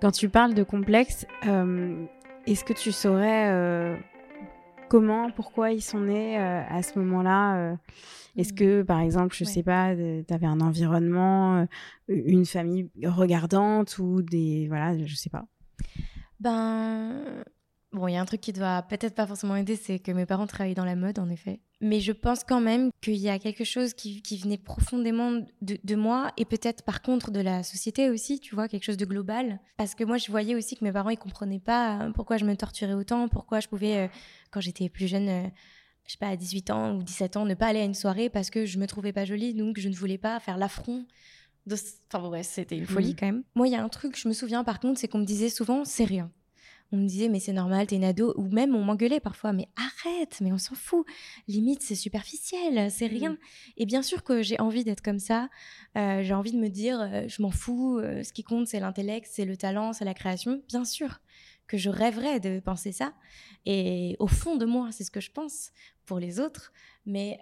Quand 0.00 0.10
tu 0.10 0.28
parles 0.28 0.54
de 0.54 0.64
complexe, 0.64 1.26
euh, 1.46 2.04
est-ce 2.46 2.64
que 2.64 2.72
tu 2.72 2.90
saurais 2.90 3.50
euh, 3.52 3.96
comment, 4.88 5.30
pourquoi 5.30 5.70
ils 5.70 5.80
sont 5.80 6.00
nés 6.00 6.38
euh, 6.38 6.62
à 6.68 6.82
ce 6.82 6.98
moment-là 6.98 7.76
Est-ce 8.36 8.52
que, 8.52 8.82
par 8.82 9.00
exemple, 9.00 9.34
je 9.34 9.44
sais 9.44 9.62
pas, 9.62 9.94
tu 9.94 10.34
avais 10.34 10.46
un 10.46 10.60
environnement, 10.60 11.68
une 12.08 12.46
famille 12.46 12.90
regardante 13.04 13.98
ou 13.98 14.22
des. 14.22 14.66
Voilà, 14.68 14.98
je 14.98 15.14
sais 15.14 15.30
pas. 15.30 15.44
Ben. 16.40 17.44
Bon, 17.92 18.08
il 18.08 18.14
y 18.14 18.16
a 18.16 18.20
un 18.22 18.24
truc 18.24 18.40
qui 18.40 18.54
doit 18.54 18.82
peut-être 18.82 19.14
pas 19.14 19.26
forcément 19.26 19.54
aider, 19.54 19.76
c'est 19.76 19.98
que 19.98 20.12
mes 20.12 20.24
parents 20.24 20.46
travaillaient 20.46 20.74
dans 20.74 20.84
la 20.84 20.96
mode, 20.96 21.18
en 21.18 21.28
effet. 21.28 21.60
Mais 21.82 22.00
je 22.00 22.12
pense 22.12 22.42
quand 22.42 22.60
même 22.60 22.90
qu'il 23.02 23.16
y 23.16 23.28
a 23.28 23.38
quelque 23.38 23.64
chose 23.64 23.92
qui, 23.92 24.22
venait 24.42 24.56
profondément 24.56 25.42
de, 25.60 25.94
moi 25.94 26.32
et 26.38 26.46
peut-être 26.46 26.84
par 26.84 27.02
contre 27.02 27.30
de 27.30 27.40
la 27.40 27.62
société 27.62 28.08
aussi, 28.08 28.40
tu 28.40 28.54
vois, 28.54 28.68
quelque 28.68 28.84
chose 28.84 28.96
de 28.96 29.04
global. 29.04 29.60
Parce 29.76 29.94
que 29.94 30.04
moi, 30.04 30.16
je 30.16 30.30
voyais 30.30 30.54
aussi 30.54 30.76
que 30.76 30.84
mes 30.84 30.92
parents, 30.92 31.10
ils 31.10 31.18
comprenaient 31.18 31.60
pas 31.60 32.00
euh, 32.00 32.12
pourquoi 32.12 32.38
je 32.38 32.46
me 32.46 32.56
torturais 32.56 32.94
autant, 32.94 33.28
pourquoi 33.28 33.60
je 33.60 33.68
pouvais, 33.68 33.98
euh, 33.98 34.08
quand 34.50 34.60
j'étais 34.60 34.88
plus 34.88 35.06
jeune, 35.06 35.28
euh, 35.28 35.48
je 36.06 36.12
sais 36.12 36.18
pas, 36.18 36.28
à 36.28 36.36
18 36.36 36.70
ans 36.70 36.96
ou 36.96 37.02
17 37.02 37.36
ans, 37.36 37.44
ne 37.44 37.54
pas 37.54 37.66
aller 37.66 37.80
à 37.80 37.84
une 37.84 37.94
soirée 37.94 38.30
parce 38.30 38.48
que 38.48 38.64
je 38.64 38.78
me 38.78 38.86
trouvais 38.86 39.12
pas 39.12 39.26
jolie, 39.26 39.52
donc 39.52 39.78
je 39.78 39.90
ne 39.90 39.94
voulais 39.94 40.18
pas 40.18 40.40
faire 40.40 40.56
l'affront. 40.56 41.04
De... 41.66 41.76
Enfin 42.12 42.26
ouais, 42.28 42.42
c'était 42.42 42.78
une 42.78 42.86
folie 42.86 43.12
mmh. 43.12 43.16
quand 43.16 43.26
même. 43.26 43.42
Moi, 43.54 43.68
il 43.68 43.72
y 43.72 43.76
a 43.76 43.82
un 43.82 43.88
truc, 43.90 44.18
je 44.18 44.28
me 44.28 44.32
souviens 44.32 44.64
par 44.64 44.80
contre, 44.80 44.98
c'est 44.98 45.08
qu'on 45.08 45.18
me 45.18 45.26
disait 45.26 45.50
souvent, 45.50 45.84
c'est 45.84 46.04
rien 46.04 46.30
on 46.92 46.98
me 46.98 47.06
disait 47.06 47.28
mais 47.28 47.40
c'est 47.40 47.52
normal, 47.52 47.86
t'es 47.86 47.96
une 47.96 48.04
ado, 48.04 48.34
ou 48.36 48.48
même 48.48 48.74
on 48.74 48.84
m'engueulait 48.84 49.20
parfois, 49.20 49.52
mais 49.52 49.68
arrête, 49.76 50.38
mais 50.40 50.52
on 50.52 50.58
s'en 50.58 50.74
fout, 50.74 51.06
limite 51.48 51.82
c'est 51.82 51.94
superficiel, 51.94 52.90
c'est 52.90 53.08
mmh. 53.08 53.12
rien. 53.12 53.38
Et 53.76 53.86
bien 53.86 54.02
sûr 54.02 54.22
que 54.22 54.42
j'ai 54.42 54.60
envie 54.60 54.84
d'être 54.84 55.02
comme 55.02 55.18
ça, 55.18 55.48
euh, 55.96 56.22
j'ai 56.22 56.34
envie 56.34 56.52
de 56.52 56.58
me 56.58 56.68
dire 56.68 57.00
euh, 57.00 57.24
je 57.28 57.42
m'en 57.42 57.50
fous, 57.50 57.98
euh, 57.98 58.22
ce 58.22 58.32
qui 58.32 58.44
compte 58.44 58.66
c'est 58.66 58.80
l'intellect, 58.80 59.28
c'est 59.30 59.44
le 59.44 59.56
talent, 59.56 59.92
c'est 59.92 60.04
la 60.04 60.14
création, 60.14 60.62
bien 60.68 60.84
sûr 60.84 61.20
que 61.66 61.78
je 61.78 61.88
rêverais 61.88 62.38
de 62.38 62.60
penser 62.60 62.92
ça, 62.92 63.14
et 63.64 64.16
au 64.18 64.26
fond 64.26 64.56
de 64.56 64.66
moi 64.66 64.90
c'est 64.92 65.04
ce 65.04 65.10
que 65.10 65.20
je 65.20 65.30
pense 65.30 65.70
pour 66.04 66.18
les 66.18 66.40
autres, 66.40 66.72
mais 67.06 67.38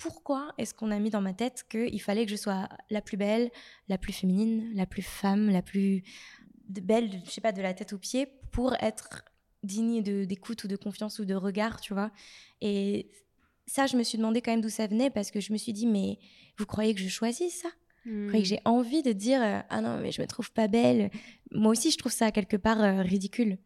pourquoi 0.00 0.52
est-ce 0.58 0.74
qu'on 0.74 0.90
a 0.90 0.98
mis 0.98 1.10
dans 1.10 1.20
ma 1.20 1.34
tête 1.34 1.66
qu'il 1.70 2.00
fallait 2.00 2.24
que 2.24 2.30
je 2.30 2.36
sois 2.36 2.68
la 2.88 3.00
plus 3.02 3.16
belle, 3.16 3.50
la 3.88 3.98
plus 3.98 4.12
féminine, 4.12 4.70
la 4.74 4.86
plus 4.86 5.02
femme, 5.02 5.50
la 5.50 5.62
plus 5.62 6.02
belle, 6.78 7.22
je 7.24 7.30
sais 7.30 7.40
pas, 7.40 7.52
de 7.52 7.62
la 7.62 7.74
tête 7.74 7.92
aux 7.92 7.98
pieds 7.98 8.26
pour 8.52 8.74
être 8.80 9.24
digne 9.62 10.02
d'écoute 10.02 10.64
ou 10.64 10.68
de 10.68 10.76
confiance 10.76 11.18
ou 11.18 11.24
de 11.24 11.34
regard, 11.34 11.80
tu 11.80 11.92
vois. 11.92 12.10
Et 12.60 13.10
ça, 13.66 13.86
je 13.86 13.96
me 13.96 14.02
suis 14.02 14.18
demandé 14.18 14.40
quand 14.40 14.50
même 14.50 14.60
d'où 14.60 14.68
ça 14.68 14.86
venait 14.86 15.10
parce 15.10 15.30
que 15.30 15.40
je 15.40 15.52
me 15.52 15.58
suis 15.58 15.72
dit, 15.72 15.86
mais 15.86 16.18
vous 16.58 16.66
croyez 16.66 16.94
que 16.94 17.00
je 17.00 17.08
choisis 17.08 17.54
ça? 17.54 17.68
Vous 18.06 18.28
croyez 18.28 18.42
que 18.42 18.48
hmm. 18.48 18.56
j'ai 18.56 18.60
envie 18.64 19.02
de 19.02 19.12
dire, 19.12 19.42
euh, 19.42 19.60
ah 19.68 19.80
non, 19.80 19.98
mais 20.00 20.10
je 20.10 20.22
me 20.22 20.26
trouve 20.26 20.50
pas 20.52 20.68
belle? 20.68 21.10
Moi 21.50 21.72
aussi, 21.72 21.90
je 21.90 21.98
trouve 21.98 22.12
ça 22.12 22.30
quelque 22.30 22.56
part 22.56 22.80
euh, 22.80 23.02
ridicule. 23.02 23.58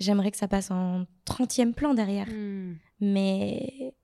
J'aimerais 0.00 0.30
que 0.30 0.36
ça 0.36 0.48
passe 0.48 0.70
en 0.70 1.06
30e 1.26 1.74
plan 1.74 1.92
derrière. 1.92 2.28
Hmm. 2.28 2.76
Mais 3.00 3.94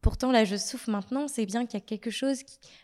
pourtant, 0.00 0.32
là, 0.32 0.44
je 0.44 0.56
souffre 0.56 0.90
maintenant. 0.90 1.28
C'est 1.28 1.46
bien 1.46 1.66
qu'il 1.66 1.78
y 1.78 1.82
a 1.82 1.86
quelque 1.86 2.10
chose, 2.10 2.38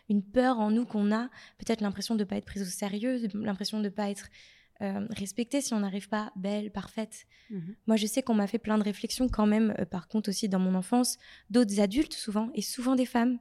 une 0.09 0.21
peur 0.21 0.59
en 0.59 0.69
nous 0.69 0.85
qu'on 0.85 1.11
a, 1.11 1.29
peut-être 1.57 1.81
l'impression 1.81 2.15
de 2.15 2.19
ne 2.19 2.25
pas 2.25 2.37
être 2.37 2.45
prise 2.45 2.61
au 2.61 2.65
sérieux, 2.65 3.27
l'impression 3.33 3.79
de 3.79 3.85
ne 3.85 3.89
pas 3.89 4.09
être 4.09 4.27
euh, 4.83 5.07
respecter 5.11 5.61
si 5.61 5.73
on 5.73 5.79
n'arrive 5.79 6.09
pas 6.09 6.31
belle, 6.35 6.71
parfaite. 6.71 7.25
Mhm. 7.49 7.75
Moi, 7.87 7.95
je 7.95 8.05
sais 8.05 8.21
qu'on 8.21 8.33
m'a 8.33 8.47
fait 8.47 8.59
plein 8.59 8.77
de 8.77 8.83
réflexions 8.83 9.27
quand 9.29 9.45
même, 9.45 9.73
euh, 9.79 9.85
par 9.85 10.07
contre 10.07 10.29
aussi 10.29 10.49
dans 10.49 10.59
mon 10.59 10.75
enfance, 10.75 11.17
d'autres 11.49 11.79
adultes 11.79 12.13
souvent, 12.13 12.49
et 12.53 12.61
souvent 12.61 12.95
des 12.95 13.05
femmes, 13.05 13.39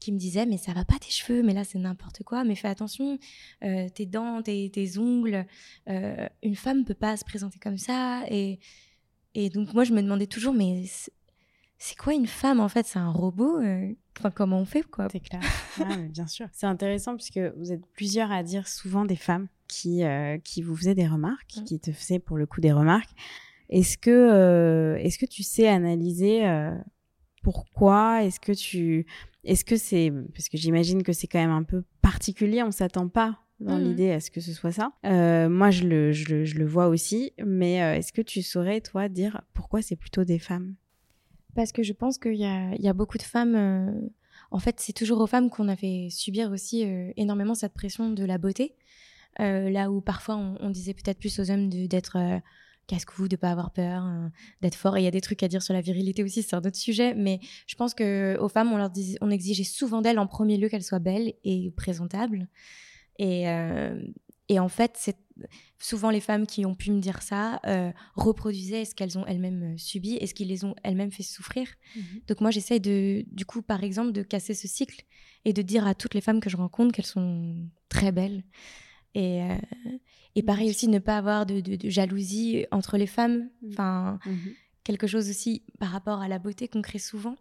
qui 0.00 0.12
me 0.12 0.18
disaient 0.18 0.44
mais 0.44 0.58
ça 0.58 0.72
va 0.72 0.84
pas 0.84 0.98
tes 0.98 1.10
cheveux, 1.10 1.42
mais 1.42 1.54
là 1.54 1.64
c'est 1.64 1.78
n'importe 1.78 2.22
quoi, 2.24 2.44
mais 2.44 2.54
fais 2.56 2.68
attention, 2.68 3.18
euh, 3.62 3.88
tes 3.88 4.04
dents, 4.04 4.42
tes, 4.42 4.68
tes 4.70 4.98
ongles, 4.98 5.46
une 5.86 6.56
femme 6.56 6.84
peut 6.84 6.94
pas 6.94 7.16
se 7.16 7.24
présenter 7.24 7.58
comme 7.58 7.78
ça. 7.78 8.24
Et, 8.28 8.58
et 9.34 9.48
donc 9.48 9.72
moi 9.72 9.84
je 9.84 9.92
me 9.94 10.02
demandais 10.02 10.26
toujours 10.26 10.52
mais 10.52 10.84
c'est 11.84 11.96
quoi 11.96 12.14
une 12.14 12.26
femme 12.26 12.60
en 12.60 12.68
fait? 12.68 12.86
C'est 12.86 12.98
un 12.98 13.10
robot 13.10 13.58
euh, 13.60 13.92
Enfin, 14.18 14.30
comment 14.30 14.58
on 14.60 14.64
fait 14.64 14.82
quoi? 14.82 15.08
C'est 15.10 15.20
clair. 15.20 15.40
Ah, 15.80 15.96
bien 16.08 16.26
sûr. 16.26 16.46
C'est 16.52 16.66
intéressant 16.66 17.16
puisque 17.16 17.40
vous 17.58 17.72
êtes 17.72 17.84
plusieurs 17.94 18.30
à 18.30 18.42
dire 18.42 18.68
souvent 18.68 19.04
des 19.04 19.16
femmes 19.16 19.48
qui, 19.66 20.02
qui 20.44 20.62
vous 20.62 20.76
faisaient 20.76 20.94
des 20.94 21.06
remarques, 21.06 21.56
mmh. 21.56 21.64
qui 21.64 21.80
te 21.80 21.90
faisaient 21.90 22.20
pour 22.20 22.38
le 22.38 22.46
coup 22.46 22.60
des 22.60 22.72
remarques. 22.72 23.10
Est-ce 23.70 23.98
que, 23.98 24.96
est-ce 25.00 25.18
que 25.18 25.26
tu 25.26 25.42
sais 25.42 25.66
analyser 25.66 26.44
pourquoi? 27.42 28.22
Est-ce 28.22 28.38
que 28.38 28.52
tu 28.52 29.06
est-ce 29.44 29.64
que 29.64 29.76
c'est 29.76 30.12
parce 30.32 30.48
que 30.48 30.56
j'imagine 30.56 31.02
que 31.02 31.12
c'est 31.12 31.26
quand 31.26 31.38
même 31.38 31.50
un 31.50 31.62
peu 31.64 31.84
particulier, 32.00 32.62
on 32.62 32.70
s'attend 32.70 33.08
pas 33.08 33.38
dans 33.60 33.78
mmh 33.78 33.82
l'idée 33.82 34.10
à 34.10 34.20
ce 34.20 34.30
que 34.30 34.40
ce 34.40 34.52
soit 34.52 34.72
ça. 34.72 34.92
Euh, 35.06 35.48
moi, 35.48 35.70
je 35.70 35.84
le, 35.84 36.12
je, 36.12 36.34
le, 36.34 36.44
je 36.44 36.56
le, 36.56 36.66
vois 36.66 36.88
aussi, 36.88 37.32
mais 37.44 37.82
euh, 37.82 37.94
est-ce 37.94 38.12
que 38.12 38.22
tu 38.22 38.42
saurais, 38.42 38.80
toi, 38.80 39.08
dire 39.08 39.42
pourquoi 39.54 39.80
c'est 39.80 39.96
plutôt 39.96 40.24
des 40.24 40.38
femmes? 40.38 40.74
Parce 41.54 41.72
que 41.72 41.82
je 41.82 41.92
pense 41.92 42.18
qu'il 42.18 42.34
y 42.36 42.44
a, 42.46 42.92
beaucoup 42.92 43.18
de 43.18 43.22
femmes. 43.22 43.54
Euh, 43.54 43.92
en 44.50 44.58
fait, 44.58 44.80
c'est 44.80 44.92
toujours 44.92 45.20
aux 45.20 45.26
femmes 45.26 45.50
qu'on 45.50 45.68
a 45.68 45.76
fait 45.76 46.08
subir 46.10 46.50
aussi 46.50 46.82
énormément 47.16 47.54
cette 47.54 47.74
pression 47.74 48.10
de 48.10 48.24
la 48.24 48.38
beauté. 48.38 48.76
là 49.38 49.90
où 49.90 50.00
parfois 50.00 50.36
on, 50.36 50.70
disait 50.70 50.94
peut-être 50.94 51.18
plus 51.18 51.38
aux 51.40 51.50
hommes 51.50 51.68
d'être 51.68 52.40
casse-cou, 52.86 53.28
de 53.28 53.36
pas 53.36 53.50
avoir 53.50 53.70
peur, 53.72 54.02
hein, 54.02 54.30
d'être 54.62 54.74
fort. 54.74 54.96
Et 54.96 55.00
il 55.00 55.04
y 55.04 55.08
a 55.08 55.10
des 55.10 55.20
trucs 55.20 55.42
à 55.42 55.48
dire 55.48 55.62
sur 55.62 55.74
la 55.74 55.80
virilité 55.80 56.22
aussi, 56.22 56.42
c'est 56.42 56.54
un 56.54 56.60
autre 56.60 56.76
sujet. 56.76 57.14
Mais 57.14 57.40
je 57.66 57.74
pense 57.74 57.94
que 57.94 58.36
aux 58.40 58.48
femmes, 58.48 58.72
on 59.20 59.30
exigeait 59.30 59.64
souvent 59.64 60.02
d'elles 60.02 60.18
en 60.18 60.26
premier 60.26 60.56
lieu 60.56 60.68
qu'elles 60.68 60.84
soient 60.84 60.98
belles 60.98 61.34
et 61.44 61.72
présentables. 61.76 62.48
Et, 63.18 63.48
euh, 63.48 64.00
et 64.48 64.58
en 64.58 64.68
fait, 64.68 64.92
c'est 64.96 65.16
souvent 65.78 66.10
les 66.10 66.20
femmes 66.20 66.46
qui 66.46 66.64
ont 66.64 66.74
pu 66.74 66.90
me 66.90 67.00
dire 67.00 67.22
ça 67.22 67.60
euh, 67.66 67.90
reproduisaient 68.14 68.84
ce 68.84 68.94
qu'elles 68.94 69.18
ont 69.18 69.26
elles-mêmes 69.26 69.74
euh, 69.74 69.76
subi 69.76 70.16
et 70.16 70.26
ce 70.26 70.34
qui 70.34 70.44
les 70.44 70.64
ont 70.64 70.74
elles-mêmes 70.82 71.12
fait 71.12 71.22
souffrir. 71.22 71.68
Mmh 71.96 72.00
Donc 72.28 72.40
moi, 72.40 72.50
j'essaye 72.50 72.80
de, 72.80 73.24
du 73.30 73.44
coup, 73.44 73.62
par 73.62 73.82
exemple, 73.82 74.12
de 74.12 74.22
casser 74.22 74.54
ce 74.54 74.68
cycle 74.68 75.04
et 75.44 75.52
de 75.52 75.62
dire 75.62 75.86
à 75.86 75.94
toutes 75.94 76.14
les 76.14 76.20
femmes 76.20 76.40
que 76.40 76.50
je 76.50 76.56
rencontre 76.56 76.92
qu'elles 76.92 77.06
sont 77.06 77.68
très 77.88 78.12
belles. 78.12 78.44
Et, 79.16 79.42
et 80.34 80.42
pareil 80.42 80.70
aussi, 80.70 80.88
ne 80.88 80.98
pas 80.98 81.16
avoir 81.18 81.46
de, 81.46 81.62
jalousie 81.88 82.66
entre 82.72 82.96
les 82.96 83.06
femmes. 83.06 83.50
Mmh. 83.62 83.68
Enfin, 83.70 84.18
mmh 84.26 84.32
quelque 84.84 85.06
chose 85.06 85.28
aussi 85.28 85.64
par 85.80 85.88
rapport 85.88 86.20
à 86.20 86.28
la 86.28 86.38
beauté 86.38 86.68
qu'on 86.68 86.82
crée 86.82 86.98
souvent. 86.98 87.36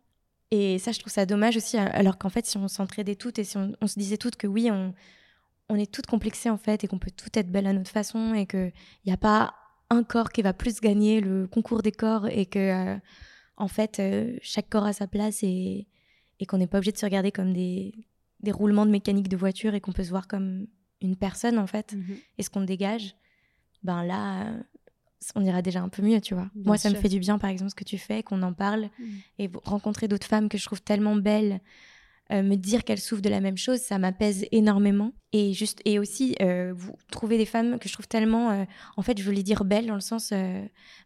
Et 0.50 0.80
ça, 0.80 0.92
je 0.92 1.00
trouve 1.00 1.12
ça 1.12 1.26
dommage 1.26 1.58
aussi, 1.58 1.78
alors 1.78 2.18
qu'en 2.18 2.30
fait, 2.30 2.46
si 2.46 2.58
on 2.58 2.68
s'entraidait 2.68 3.16
toutes 3.16 3.40
et 3.40 3.44
si 3.44 3.58
on, 3.58 3.88
se 3.88 4.00
disait 4.00 4.18
toutes 4.18 4.36
que 4.36 4.48
oui, 4.48 4.70
on, 4.72 4.94
on 5.70 5.76
est 5.76 5.92
toutes 5.92 6.08
complexées 6.08 6.50
en 6.50 6.58
fait 6.58 6.84
et 6.84 6.88
qu'on 6.88 7.00
peut 7.00 7.12
toutes 7.16 7.36
être 7.38 7.52
belles 7.52 7.68
à 7.68 7.74
notre 7.74 7.92
façon 7.92 8.34
et 8.34 8.46
qu'il 8.46 8.74
n'y 9.06 9.14
a 9.14 9.18
pas 9.18 9.54
un 9.90 10.04
corps 10.04 10.32
qui 10.32 10.42
va 10.42 10.54
plus 10.54 10.82
gagner 10.82 11.22
le 11.22 11.48
concours 11.48 11.82
des 11.82 11.92
corps 11.92 12.28
et 12.28 12.46
que, 12.46 12.60
euh, 12.94 12.98
en 13.58 13.68
fait, 13.68 14.00
euh, 14.00 14.38
chaque 14.42 14.70
corps 14.70 14.86
a 14.86 14.94
sa 14.94 15.08
place 15.08 15.44
et, 15.44 15.88
et 16.40 16.46
qu'on 16.46 16.58
n'est 16.58 16.68
pas 16.68 16.78
obligé 16.78 16.92
de 16.92 16.98
se 16.98 17.06
regarder 17.06 17.32
comme 17.32 17.54
des, 17.54 17.94
des 18.42 18.52
roulements 18.52 18.86
de 18.86 18.92
mécanique 18.92 19.30
de 19.30 19.38
voiture 19.38 19.74
et 19.76 19.82
qu'on 19.82 19.92
peut 19.92 20.04
se 20.04 20.10
voir 20.10 20.28
comme 20.28 20.68
une 21.02 21.16
personne 21.16 21.60
en 21.60 21.68
fait 21.68 21.94
mhm. 21.94 22.18
et 22.38 22.44
ce 22.44 22.50
qu'on 22.50 22.62
dégage, 22.62 23.16
ben 23.84 24.04
là, 24.04 24.54
on 25.36 25.44
ira 25.44 25.62
déjà 25.62 25.82
un 25.82 25.90
peu 25.90 26.02
mieux, 26.02 26.22
tu 26.22 26.34
vois. 26.34 26.50
Moi, 26.56 26.78
ça 26.78 26.90
me 26.90 26.96
fait 26.96 27.10
du 27.10 27.20
bien, 27.20 27.38
par 27.38 27.50
exemple, 27.50 27.72
ce 27.72 27.76
que 27.76 27.84
tu 27.84 27.98
fais, 27.98 28.24
qu'on 28.24 28.42
en 28.42 28.54
parle 28.54 28.90
mhm. 29.00 29.20
et 29.40 29.52
rencontrer 29.64 30.08
d'autres 30.08 30.28
femmes 30.28 30.50
que 30.50 30.58
je 30.58 30.66
trouve 30.66 30.82
tellement 30.82 31.16
belles. 31.16 31.62
Euh, 32.34 32.42
me 32.42 32.56
dire 32.56 32.84
qu'elles 32.84 33.00
souffrent 33.00 33.22
de 33.22 33.30
la 33.30 33.42
même 33.42 33.58
chose, 33.58 33.80
ça 33.80 34.00
m'apaise 34.00 34.46
énormément. 34.52 35.14
Et 35.34 35.54
juste 35.54 35.82
et 35.86 36.00
aussi 36.00 36.36
euh, 36.42 36.74
vous 36.76 36.94
trouvez 37.12 37.38
des 37.38 37.46
femmes 37.46 37.78
que 37.78 37.88
je 37.88 37.94
trouve 37.94 38.08
tellement, 38.08 38.50
euh, 38.52 38.64
en 38.98 39.02
fait, 39.04 39.20
je 39.20 39.24
voulais 39.24 39.44
dire 39.44 39.66
belles 39.66 39.86
dans 39.86 39.94
le 39.94 40.02
sens 40.02 40.34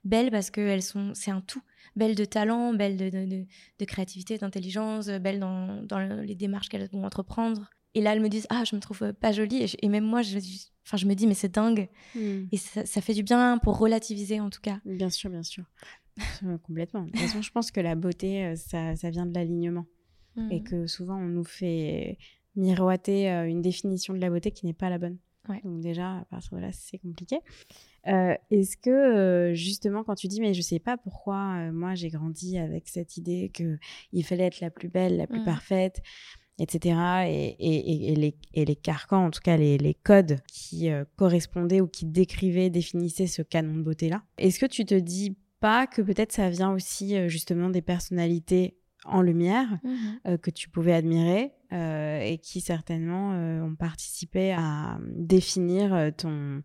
belles 0.05 0.31
parce 0.31 0.51
que 0.51 0.61
elles 0.61 0.81
sont, 0.81 1.11
c'est 1.15 1.31
un 1.31 1.41
tout, 1.41 1.61
belles 1.95 2.15
de 2.15 2.23
talent, 2.23 2.73
belles 2.73 2.95
de, 2.95 3.09
de, 3.09 3.45
de 3.79 3.85
créativité, 3.85 4.37
d'intelligence, 4.37 5.07
belles 5.07 5.39
dans, 5.39 5.81
dans 5.83 5.99
les 5.99 6.35
démarches 6.35 6.69
qu'elles 6.69 6.87
vont 6.91 7.03
entreprendre. 7.03 7.69
Et 7.93 8.01
là, 8.01 8.13
elles 8.13 8.21
me 8.21 8.29
disent 8.29 8.47
Ah, 8.49 8.63
je 8.63 8.75
me 8.75 8.79
trouve 8.79 9.11
pas 9.13 9.31
jolie. 9.33 9.65
Et, 9.81 9.89
même 9.89 10.05
moi, 10.05 10.21
je, 10.21 10.37
enfin, 10.85 10.97
je 10.97 11.07
me 11.07 11.13
dis 11.13 11.27
Mais 11.27 11.33
c'est 11.33 11.53
dingue. 11.53 11.89
Hmm. 12.15 12.45
Et 12.51 12.57
ça, 12.57 13.01
fait 13.01 13.13
du 13.13 13.23
bien 13.23 13.57
pour 13.57 13.77
relativiser, 13.77 14.39
en 14.39 14.49
tout 14.49 14.61
cas. 14.61 14.79
Bien 14.85 15.09
sûr, 15.09 15.29
bien 15.29 15.43
sûr. 15.43 15.65
Complètement. 16.63 17.03
De 17.03 17.11
toute 17.11 17.19
façon, 17.19 17.41
je 17.41 17.51
pense 17.51 17.71
que 17.71 17.81
la 17.81 17.95
beauté, 17.95 18.55
ça, 18.55 18.95
ça 18.95 19.09
vient 19.09 19.25
de 19.25 19.33
l'alignement. 19.33 19.85
Et 20.51 20.61
que 20.61 20.87
souvent, 20.87 21.17
on 21.17 21.27
nous 21.27 21.43
fait 21.43 22.17
miroiter 22.55 23.31
euh, 23.31 23.47
une 23.47 23.61
définition 23.61 24.13
de 24.13 24.19
la 24.19 24.29
beauté 24.29 24.51
qui 24.51 24.65
n'est 24.65 24.73
pas 24.73 24.89
la 24.89 24.97
bonne. 24.97 25.17
Donc, 25.63 25.79
déjà, 25.79 26.17
à 26.17 26.25
partir 26.25 26.57
de 26.57 26.61
là, 26.61 26.71
c'est 26.73 26.97
compliqué. 26.97 27.39
Euh, 28.07 28.35
est-ce 28.51 28.75
que 28.75 29.53
justement 29.53 30.03
quand 30.03 30.15
tu 30.15 30.27
dis 30.27 30.39
mais 30.39 30.53
je 30.53 30.61
sais 30.61 30.79
pas 30.79 30.95
pourquoi 30.95 31.71
moi 31.71 31.93
j'ai 31.93 32.07
grandi 32.07 32.57
avec 32.57 32.87
cette 32.87 33.17
idée 33.17 33.51
que 33.53 33.77
il 34.13 34.23
fallait 34.23 34.45
être 34.45 34.61
la 34.61 34.69
plus 34.69 34.87
belle, 34.87 35.17
la 35.17 35.27
plus 35.27 35.41
hmm. 35.41 35.45
parfaite, 35.45 36.01
etc. 36.59 36.95
Et, 37.59 38.15
les, 38.15 38.35
les, 38.65 38.75
carcans, 38.75 39.25
en 39.25 39.31
tout 39.31 39.41
cas 39.41 39.57
les, 39.57 39.97
codes 40.03 40.39
qui 40.47 40.89
euh, 40.89 41.05
correspondaient 41.15 41.81
ou 41.81 41.87
qui 41.87 42.05
décrivaient, 42.05 42.69
définissaient 42.69 43.27
ce 43.27 43.41
canon 43.41 43.75
de 43.75 43.83
beauté-là. 43.83 44.23
Est-ce 44.37 44.59
que 44.59 44.65
tu 44.65 44.85
te 44.85 44.95
dis 44.95 45.35
pas 45.59 45.87
que 45.87 46.01
peut-être 46.01 46.31
ça 46.31 46.49
vient 46.49 46.71
aussi 46.71 47.15
euh, 47.15 47.27
justement 47.27 47.69
des 47.69 47.81
personnalités 47.81 48.77
en 49.07 49.21
lumière 49.21 49.79
mmh 49.83 49.89
euh, 50.27 50.37
que 50.37 50.51
tu 50.51 50.69
pouvais 50.69 50.93
admirer 50.93 51.53
et 51.71 52.39
qui 52.41 52.61
certainement 52.61 53.31
ont 53.31 53.75
participé 53.75 54.53
à 54.53 54.99
définir 55.09 56.13
ton, 56.15 56.63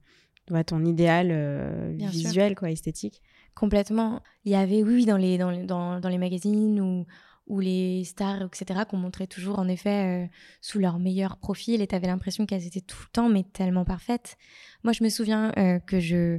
ton 0.64 0.84
idéal 0.84 1.96
visuel, 1.96 2.54
quoi, 2.54 2.70
esthétique 2.70 3.20
Complètement. 3.56 4.22
Il 4.44 4.52
y 4.52 4.54
avait, 4.54 4.84
oui, 4.84 5.04
dans 5.04 5.16
les, 5.16 5.38
dans, 5.38 5.50
dans, 5.64 5.98
dans 5.98 6.08
les 6.08 6.18
magazines 6.18 6.80
ou 6.80 7.04
ou 7.46 7.60
les 7.60 8.04
stars, 8.04 8.42
etc., 8.42 8.80
qu'on 8.88 8.96
montrait 8.96 9.26
toujours 9.26 9.58
en 9.58 9.68
effet 9.68 10.24
euh, 10.24 10.26
sous 10.60 10.78
leur 10.78 10.98
meilleur 10.98 11.36
profil 11.36 11.82
et 11.82 11.86
tu 11.86 11.94
avais 11.94 12.06
l'impression 12.06 12.46
qu'elles 12.46 12.66
étaient 12.66 12.80
tout 12.80 13.00
le 13.00 13.10
temps, 13.12 13.28
mais 13.28 13.42
tellement 13.42 13.84
parfaites. 13.84 14.36
Moi, 14.84 14.92
je 14.92 15.02
me 15.02 15.08
souviens 15.08 15.52
euh, 15.58 15.78
que 15.80 16.00
je, 16.00 16.38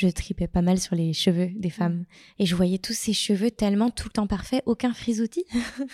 je 0.00 0.08
tripais 0.08 0.48
pas 0.48 0.62
mal 0.62 0.78
sur 0.78 0.96
les 0.96 1.12
cheveux 1.12 1.50
des 1.54 1.68
femmes 1.68 2.06
et 2.38 2.46
je 2.46 2.56
voyais 2.56 2.78
tous 2.78 2.94
ces 2.94 3.12
cheveux 3.12 3.50
tellement 3.50 3.90
tout 3.90 4.08
le 4.08 4.12
temps 4.12 4.26
parfaits, 4.26 4.62
aucun 4.64 4.94
frisoutis. 4.94 5.44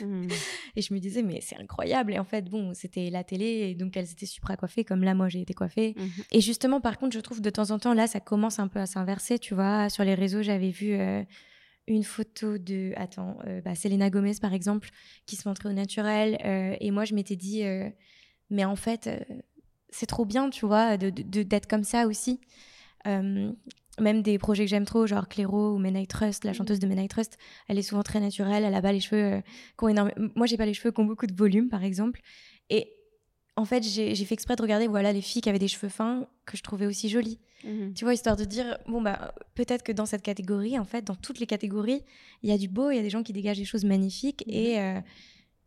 Mmh. 0.01 0.29
Et 0.77 0.83
je 0.83 0.95
me 0.95 1.01
disais, 1.01 1.23
mais 1.23 1.41
c'est 1.41 1.57
incroyable. 1.57 2.13
Et 2.13 2.19
en 2.19 2.25
fait, 2.25 2.49
bon, 2.49 2.73
c'était 2.73 3.11
la 3.11 3.25
télé 3.25 3.45
et 3.45 3.75
donc 3.75 3.97
elles 3.97 4.11
étaient 4.11 4.27
super 4.27 4.57
coiffées 4.57 4.85
comme 4.85 5.03
là, 5.03 5.15
moi, 5.15 5.29
j'ai 5.29 5.41
été 5.41 5.55
coiffée. 5.55 5.95
Mmh. 5.97 6.03
Et 6.33 6.41
justement, 6.41 6.81
par 6.81 6.99
contre, 6.99 7.15
je 7.15 7.21
trouve 7.21 7.41
de 7.41 7.51
temps 7.51 7.71
en 7.73 7.79
temps, 7.79 7.95
là, 7.95 8.07
ça 8.07 8.21
commence 8.21 8.59
un 8.59 8.69
peu 8.69 8.79
à 8.79 8.87
s'inverser, 8.87 9.39
tu 9.39 9.55
vois. 9.55 9.89
Sur 9.89 10.05
les 10.05 10.15
réseaux, 10.15 10.43
j'avais 10.43 10.71
vu. 10.71 10.93
Euh, 10.95 11.23
une 11.89 12.03
photo 12.03 12.59
de, 12.59 12.93
attends, 12.97 13.39
euh, 13.47 13.61
bah, 13.61 13.77
Selena 13.77 14.11
Gomez 14.11 14.35
par 14.43 14.53
exemple, 14.53 14.89
qui 15.25 15.37
se 15.37 15.49
montrait 15.49 15.69
au 15.69 15.73
naturel. 15.73 16.37
Euh, 16.45 16.75
et 16.81 16.91
moi, 16.91 17.05
je 17.05 17.15
m'étais 17.15 17.37
dit, 17.37 17.63
mais 18.51 18.65
en 18.65 18.75
fait, 18.75 19.09
c'est 19.91 20.07
trop 20.07 20.25
bien, 20.25 20.51
tu 20.51 20.67
vois, 20.67 20.97
de, 20.97 21.11
d'être 21.11 21.69
comme 21.69 21.85
ça 21.85 22.09
aussi. 22.09 22.41
Même 24.01 24.23
des 24.23 24.39
projets 24.39 24.65
que 24.65 24.71
j'aime 24.71 24.85
trop, 24.85 25.07
genre 25.07 25.29
Clairo 25.29 25.75
ou 25.75 25.79
Men 25.79 26.07
Trust, 26.07 26.45
la 26.45 26.51
mmh. 26.51 26.55
chanteuse 26.55 26.79
de 26.79 26.87
Men 26.87 27.07
Trust, 27.09 27.39
elle 27.69 27.79
est 27.79 27.83
souvent 27.83 28.03
très 28.03 28.21
naturelle, 28.21 28.65
elle 28.65 28.75
a 28.75 28.83
pas 28.83 28.93
les 28.93 29.01
cheveux 29.01 29.43
qui 29.79 29.85
ont 29.85 29.89
énormément. 29.89 30.31
Moi, 30.35 30.47
j'ai 30.47 30.57
pas 30.57 30.67
les 30.67 30.75
cheveux 30.75 30.93
qui 30.93 31.01
ont 31.01 31.05
beaucoup 31.05 31.27
de 31.27 31.35
volume, 31.35 31.69
par 31.69 31.83
exemple. 31.85 32.21
Et 32.71 32.93
en 33.57 33.65
fait, 33.65 33.83
j'ai 33.83 34.15
fait 34.15 34.35
exprès 34.35 34.55
de 34.55 34.63
regarder 34.63 34.87
voilà, 34.87 35.13
les 35.13 35.23
filles 35.23 35.41
qui 35.41 35.49
avaient 35.49 35.59
des 35.59 35.69
cheveux 35.69 35.89
fins 35.89 36.29
que 36.45 36.57
je 36.57 36.63
trouvais 36.63 36.87
aussi 36.87 37.09
jolies. 37.09 37.39
Mhm. 37.65 37.95
Tu 37.95 38.05
vois, 38.05 38.13
histoire 38.13 38.37
de 38.37 38.45
dire, 38.45 38.77
bon, 38.87 39.01
bah, 39.01 39.35
peut-être 39.55 39.83
que 39.83 39.93
dans 39.93 40.05
cette 40.05 40.23
catégorie, 40.23 40.79
en 40.79 40.85
fait, 40.85 41.03
dans 41.03 41.15
toutes 41.15 41.41
les 41.41 41.47
catégories, 41.47 42.03
il 42.43 42.51
y 42.51 42.53
a 42.53 42.59
du 42.59 42.69
beau, 42.69 42.91
il 42.91 42.97
y 42.97 42.99
a 42.99 43.03
des 43.03 43.11
gens 43.11 43.23
qui 43.23 43.33
dégagent 43.33 43.59
des 43.59 43.65
choses 43.65 43.85
magnifiques. 43.85 44.45
Mhm. 44.47 44.55
Et, 44.55 44.81
euh, 44.81 45.01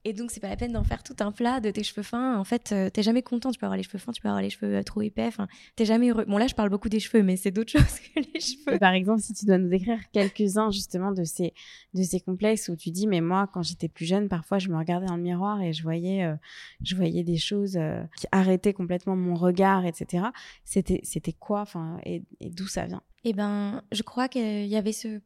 et 0.06 0.13
donc, 0.13 0.32
c'est 0.32 0.39
pas 0.39 0.48
la 0.48 0.56
peine 0.56 0.72
d'en 0.72 0.84
faire 0.86 1.03
tout 1.03 1.15
un 1.20 1.32
plat 1.32 1.60
de 1.60 1.72
tes 1.72 1.84
cheveux 1.84 2.03
fins. 2.03 2.38
En 2.38 2.46
fait, 2.46 2.72
euh, 2.72 2.89
t'es 2.89 3.03
jamais 3.03 3.22
content. 3.22 3.51
Tu 3.51 3.60
peux 3.60 3.65
avoir 3.65 3.75
les 3.75 3.84
cheveux 3.84 3.98
fins, 3.98 4.13
tu 4.13 4.22
peux 4.22 4.29
avoir 4.29 4.41
les 4.41 4.50
cheveux 4.50 4.77
euh, 4.77 4.84
trop 4.84 5.01
épais. 5.01 5.25
Enfin, 5.25 5.48
t'es 5.75 5.84
jamais 5.84 6.10
heureux. 6.10 6.24
Bon, 6.25 6.38
là, 6.38 6.48
je 6.48 6.56
parle 6.56 6.70
beaucoup 6.70 6.88
des 6.88 7.01
cheveux, 7.01 7.22
mais 7.22 7.36
c'est 7.36 7.51
d'autres 7.51 7.72
choses 7.77 8.00
que 8.00 8.22
les 8.34 8.39
cheveux. 8.39 8.79
par 8.79 8.94
exemple, 8.94 9.22
si 9.22 9.34
tu 9.34 9.46
dois 9.46 9.58
nous 9.58 9.68
décrire 9.68 10.00
quelques-uns, 10.13 10.72
justement, 10.72 11.12
de 11.12 11.25
ces, 11.25 11.53
de 11.94 12.03
ces 12.03 12.22
complexes 12.22 12.70
où 12.70 12.77
tu 12.77 12.91
dis, 12.91 13.08
mais 13.08 13.20
moi, 13.20 13.50
quand 13.53 13.62
j'étais 13.62 13.89
plus 13.89 14.06
jeune, 14.06 14.29
parfois, 14.29 14.58
je 14.58 14.70
me 14.70 14.77
regardais 14.77 15.08
dans 15.08 15.18
le 15.18 15.24
miroir 15.24 15.62
et 15.62 15.74
je 15.74 15.84
voyais, 15.84 16.24
euh, 16.24 16.36
je 16.82 16.96
voyais 16.96 17.24
des 17.24 17.38
choses 17.38 17.77
qui 18.15 18.27
arrêtaient 18.32 18.74
complètement 18.74 19.18
mon 19.18 19.36
regard, 19.36 19.86
etc. 19.86 20.27
C'était, 20.63 21.01
c'était 21.03 21.34
quoi, 21.34 21.62
enfin, 21.62 22.00
et, 22.06 22.24
et 22.39 22.50
d'où 22.50 22.68
ça 22.68 22.86
vient? 22.86 23.01
Eh 23.25 23.34
ben, 23.34 23.84
je 23.91 24.01
crois 24.01 24.29
qu'il 24.29 24.68
y 24.68 24.77
avait 24.77 24.94
ce 24.94 25.20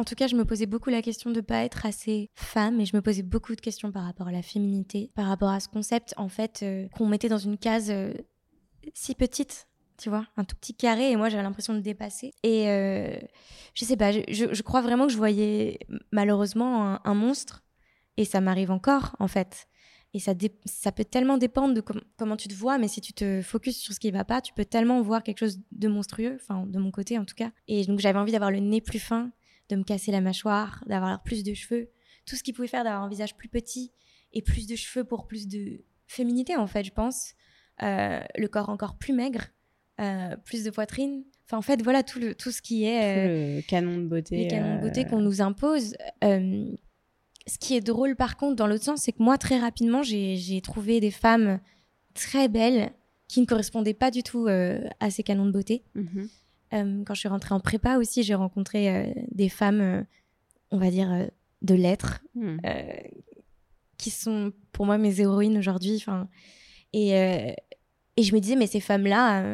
en 0.00 0.04
tout 0.04 0.14
cas, 0.14 0.28
je 0.28 0.34
me 0.34 0.46
posais 0.46 0.64
beaucoup 0.64 0.88
la 0.88 1.02
question 1.02 1.28
de 1.28 1.36
ne 1.36 1.40
pas 1.42 1.62
être 1.62 1.84
assez 1.84 2.30
femme 2.34 2.80
et 2.80 2.86
je 2.86 2.96
me 2.96 3.02
posais 3.02 3.22
beaucoup 3.22 3.54
de 3.54 3.60
questions 3.60 3.92
par 3.92 4.04
rapport 4.04 4.28
à 4.28 4.32
la 4.32 4.40
féminité, 4.40 5.10
par 5.14 5.26
rapport 5.26 5.50
à 5.50 5.60
ce 5.60 5.68
concept 5.68 6.14
en 6.16 6.30
fait 6.30 6.60
euh, 6.62 6.88
qu'on 6.96 7.06
mettait 7.06 7.28
dans 7.28 7.36
une 7.36 7.58
case 7.58 7.90
euh, 7.90 8.14
si 8.94 9.14
petite, 9.14 9.68
tu 9.98 10.08
vois, 10.08 10.26
un 10.38 10.44
tout 10.44 10.56
petit 10.56 10.74
carré 10.74 11.10
et 11.10 11.16
moi 11.16 11.28
j'avais 11.28 11.42
l'impression 11.42 11.74
de 11.74 11.80
dépasser. 11.80 12.32
Et 12.42 12.70
euh, 12.70 13.14
je 13.74 13.84
sais 13.84 13.98
pas, 13.98 14.10
je, 14.10 14.62
crois 14.62 14.80
vraiment 14.80 15.06
que 15.06 15.12
je 15.12 15.18
voyais 15.18 15.80
malheureusement 16.12 16.98
un, 17.04 17.14
monstre 17.14 17.62
et 18.16 18.24
ça 18.24 18.40
m'arrive 18.40 18.70
encore 18.70 19.16
en 19.18 19.28
fait. 19.28 19.68
Et 20.14 20.18
ça, 20.18 20.34
peut 20.92 21.04
tellement 21.04 21.36
dépendre 21.36 21.74
de 21.74 21.82
comment 22.16 22.36
tu 22.36 22.48
te 22.48 22.54
vois, 22.54 22.78
mais 22.78 22.88
si 22.88 23.02
tu 23.02 23.12
te 23.12 23.42
focuses 23.42 23.76
sur 23.76 23.92
ce 23.94 24.00
qui 24.00 24.10
va 24.10 24.24
pas, 24.24 24.40
tu 24.40 24.54
peux 24.54 24.64
tellement 24.64 25.02
voir 25.02 25.22
quelque 25.22 25.38
chose 25.38 25.60
de 25.70 25.88
monstrueux, 25.88 26.38
enfin 26.40 26.66
de 26.66 26.78
mon 26.78 26.90
côté 26.90 27.18
en 27.18 27.26
tout 27.26 27.36
cas. 27.36 27.52
Et 27.68 27.84
donc 27.84 28.00
j'avais 28.00 28.18
envie 28.18 28.32
d'avoir 28.32 28.50
le 28.50 28.58
nez 28.60 28.80
plus 28.80 28.98
fin, 28.98 29.30
de 29.70 29.76
me 29.76 29.84
casser 29.84 30.12
la 30.12 30.20
mâchoire, 30.20 30.84
d'avoir 30.86 31.22
plus 31.22 31.42
de 31.42 31.54
cheveux, 31.54 31.90
tout 32.26 32.36
ce 32.36 32.42
qui 32.42 32.52
pouvait 32.52 32.68
faire 32.68 32.84
d'avoir 32.84 33.02
un 33.02 33.08
visage 33.08 33.36
plus 33.36 33.48
petit 33.48 33.92
et 34.32 34.42
plus 34.42 34.66
de 34.66 34.76
cheveux 34.76 35.04
pour 35.04 35.26
plus 35.26 35.48
de 35.48 35.82
féminité 36.06 36.56
en 36.56 36.66
fait, 36.66 36.84
je 36.84 36.92
pense. 36.92 37.34
Euh, 37.82 38.20
le 38.36 38.48
corps 38.48 38.68
encore 38.68 38.96
plus 38.98 39.14
maigre, 39.14 39.46
euh, 40.00 40.36
plus 40.44 40.64
de 40.64 40.70
poitrine. 40.70 41.24
Enfin, 41.46 41.56
en 41.56 41.62
fait, 41.62 41.82
voilà 41.82 42.02
tout, 42.02 42.18
le, 42.18 42.34
tout 42.34 42.50
ce 42.50 42.60
qui 42.60 42.84
est. 42.84 43.56
le 43.56 43.62
canon 43.62 43.96
de 43.96 44.06
beauté. 44.06 44.36
Les 44.36 44.48
canons 44.48 44.76
de 44.76 44.80
beauté 44.82 45.04
qu'on 45.06 45.20
nous 45.20 45.40
impose 45.40 45.94
ce 47.50 47.58
qui 47.58 47.74
est 47.74 47.80
drôle 47.80 48.16
par 48.16 48.36
contre 48.36 48.56
dans 48.56 48.66
l'autre 48.66 48.84
sens, 48.84 49.02
c'est 49.02 49.12
que 49.12 49.22
moi 49.22 49.38
très 49.38 49.58
rapidement 49.58 50.02
j'ai 50.02 50.60
trouvé 50.62 51.00
des 51.00 51.10
femmes 51.10 51.60
très 52.14 52.48
belles 52.48 52.92
qui 53.28 53.40
ne 53.40 53.46
correspondaient 53.46 53.94
pas 53.94 54.10
du 54.10 54.22
tout 54.22 54.46
euh, 54.46 54.80
à 54.98 55.10
ces 55.10 55.22
canons 55.22 55.46
de 55.46 55.52
beauté. 55.52 55.84
Mhm. 55.94 56.28
Euh, 56.72 57.02
quand 57.04 57.14
je 57.14 57.20
suis 57.20 57.28
rentrée 57.28 57.54
en 57.54 57.60
prépa 57.60 57.96
aussi, 57.96 58.22
j'ai 58.22 58.34
rencontré 58.34 58.94
euh, 58.94 59.12
des 59.30 59.48
femmes, 59.48 60.04
on 60.70 60.78
va 60.78 60.90
dire, 60.90 61.28
de 61.62 61.74
lettres, 61.74 62.22
hmm. 62.34 62.58
qui 63.98 64.10
sont 64.10 64.52
pour 64.72 64.86
moi 64.86 64.98
mes 64.98 65.20
héroïnes 65.20 65.58
aujourd'hui. 65.58 66.04
Et, 66.92 67.10
et 67.10 68.22
je 68.22 68.34
me 68.34 68.40
disais, 68.40 68.56
mais 68.56 68.66
ces 68.66 68.80
femmes-là, 68.80 69.44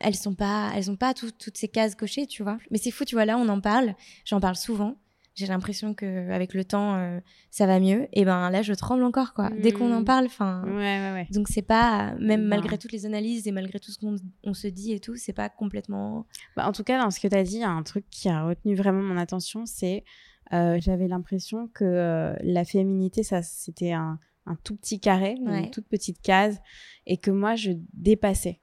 elles 0.00 0.16
sont 0.16 0.34
pas, 0.34 0.70
elles 0.74 0.90
ont 0.90 0.96
pas 0.96 1.14
toutes 1.14 1.56
ces 1.56 1.68
cases 1.68 1.94
cochées, 1.94 2.26
tu 2.26 2.42
vois. 2.42 2.58
Mais 2.70 2.78
c'est 2.78 2.90
fou, 2.90 3.04
tu 3.04 3.14
vois, 3.14 3.24
là 3.24 3.38
on 3.38 3.48
en 3.48 3.60
parle, 3.60 3.94
j'en 4.24 4.40
parle 4.40 4.56
souvent 4.56 4.96
j'ai 5.34 5.46
l'impression 5.46 5.94
que 5.94 6.30
avec 6.30 6.54
le 6.54 6.64
temps 6.64 6.96
euh, 6.96 7.20
ça 7.50 7.66
va 7.66 7.80
mieux. 7.80 8.08
Et 8.12 8.24
ben 8.24 8.50
là 8.50 8.62
je 8.62 8.72
tremble 8.74 9.02
encore 9.04 9.34
quoi. 9.34 9.50
Dès 9.50 9.72
qu'on 9.72 9.92
en 9.92 10.00
hmm. 10.00 10.04
parle 10.04 10.26
enfin 10.26 10.62
ouais, 10.66 10.72
ouais, 10.72 11.12
ouais. 11.12 11.26
donc 11.30 11.48
c'est 11.48 11.62
pas 11.62 12.14
même 12.18 12.44
malgré 12.44 12.78
toutes 12.78 12.92
les 12.92 13.06
analyses 13.06 13.46
et 13.46 13.52
malgré 13.52 13.78
tout 13.78 13.90
ce 13.90 13.98
qu'on 13.98 14.54
se 14.54 14.66
dit 14.66 14.92
et 14.92 15.00
tout 15.00 15.16
c'est 15.16 15.32
pas 15.32 15.48
complètement 15.48 16.26
bah, 16.56 16.66
en 16.66 16.72
tout 16.72 16.84
cas 16.84 17.02
dans 17.02 17.10
ce 17.10 17.20
que 17.20 17.28
tu 17.28 17.36
as 17.36 17.42
dit 17.42 17.56
il 17.56 17.60
y 17.60 17.64
a 17.64 17.70
un 17.70 17.82
truc 17.82 18.04
qui 18.10 18.28
a 18.28 18.44
retenu 18.44 18.74
vraiment 18.74 19.02
mon 19.02 19.16
attention 19.16 19.66
c'est 19.66 20.04
euh, 20.52 20.78
j'avais 20.80 21.06
l'impression 21.08 21.68
que 21.68 21.84
euh, 21.84 22.34
la 22.42 22.64
féminité 22.64 23.22
ça 23.22 23.42
c'était 23.42 23.92
un, 23.92 24.18
un, 24.46 24.56
tout 24.56 24.76
petit 24.76 25.00
carré 25.00 25.36
une 25.38 25.70
toute 25.70 25.88
petite 25.88 26.20
case 26.22 26.60
et 27.06 27.16
que 27.16 27.30
moi 27.30 27.54
je 27.54 27.72
dépassais 27.92 28.60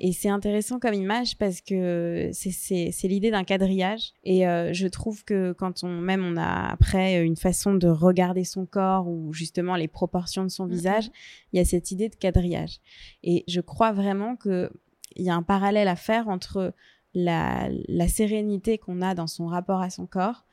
et 0.00 0.12
c'est 0.12 0.28
intéressant 0.28 0.78
comme 0.78 0.94
image 0.94 1.36
parce 1.38 1.60
que 1.60 2.30
c'est 2.32 3.08
l'idée 3.08 3.30
d'un 3.30 3.44
quadrillage. 3.44 4.12
Et 4.24 4.46
euh, 4.46 4.72
je 4.72 4.86
trouve 4.86 5.24
que 5.24 5.52
quand 5.52 5.84
on, 5.84 6.00
même 6.00 6.24
on 6.24 6.36
a 6.36 6.70
après 6.70 7.24
une 7.24 7.36
façon 7.36 7.74
de 7.74 7.88
regarder 7.88 8.44
son 8.44 8.66
corps 8.66 9.08
ou 9.08 9.32
justement 9.32 9.76
les 9.76 9.88
proportions 9.88 10.44
de 10.44 10.48
son 10.48 10.66
visage, 10.66 11.10
il 11.52 11.58
y 11.58 11.60
a 11.60 11.64
cette 11.64 11.90
idée 11.90 12.08
de 12.08 12.16
quadrillage. 12.16 12.80
Et 13.22 13.44
je 13.48 13.60
crois 13.60 13.92
vraiment 13.92 14.36
qu'il 14.36 14.70
y 15.16 15.30
a 15.30 15.34
un 15.34 15.42
parallèle 15.42 15.88
à 15.88 15.96
faire 15.96 16.28
entre 16.28 16.74
la, 17.14 17.68
la 17.88 18.08
sérénité 18.08 18.78
qu'on 18.78 19.02
a 19.02 19.14
dans 19.14 19.26
son 19.26 19.46
rapport 19.46 19.80
à 19.80 19.90
son 19.90 20.06
corps 20.06 20.44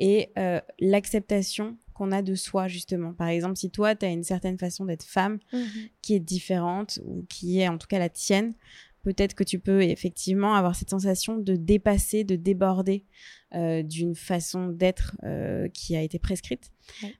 et 0.00 0.32
euh, 0.38 0.60
l'acceptation 0.80 1.76
qu'on 2.00 2.12
a 2.12 2.22
de 2.22 2.34
soi, 2.34 2.66
justement. 2.66 3.12
Par 3.12 3.28
exemple, 3.28 3.56
si 3.56 3.70
toi, 3.70 3.94
tu 3.94 4.06
as 4.06 4.08
une 4.08 4.24
certaine 4.24 4.58
façon 4.58 4.86
d'être 4.86 5.04
femme 5.04 5.38
mhm. 5.52 5.68
qui 6.00 6.14
est 6.14 6.20
différente 6.20 6.98
ou 7.04 7.26
qui 7.28 7.60
est 7.60 7.68
en 7.68 7.76
tout 7.76 7.86
cas 7.86 7.98
la 7.98 8.08
tienne, 8.08 8.54
peut-être 9.02 9.34
que 9.34 9.44
tu 9.44 9.58
peux 9.58 9.82
effectivement 9.82 10.54
avoir 10.54 10.74
cette 10.74 10.88
sensation 10.88 11.36
de 11.36 11.56
dépasser, 11.56 12.24
de 12.24 12.36
déborder 12.36 13.04
euh, 13.54 13.82
d'une 13.82 14.14
façon 14.14 14.68
d'être 14.68 15.14
euh, 15.24 15.68
qui 15.68 15.94
a 15.94 16.00
été 16.00 16.18
prescrite 16.18 16.72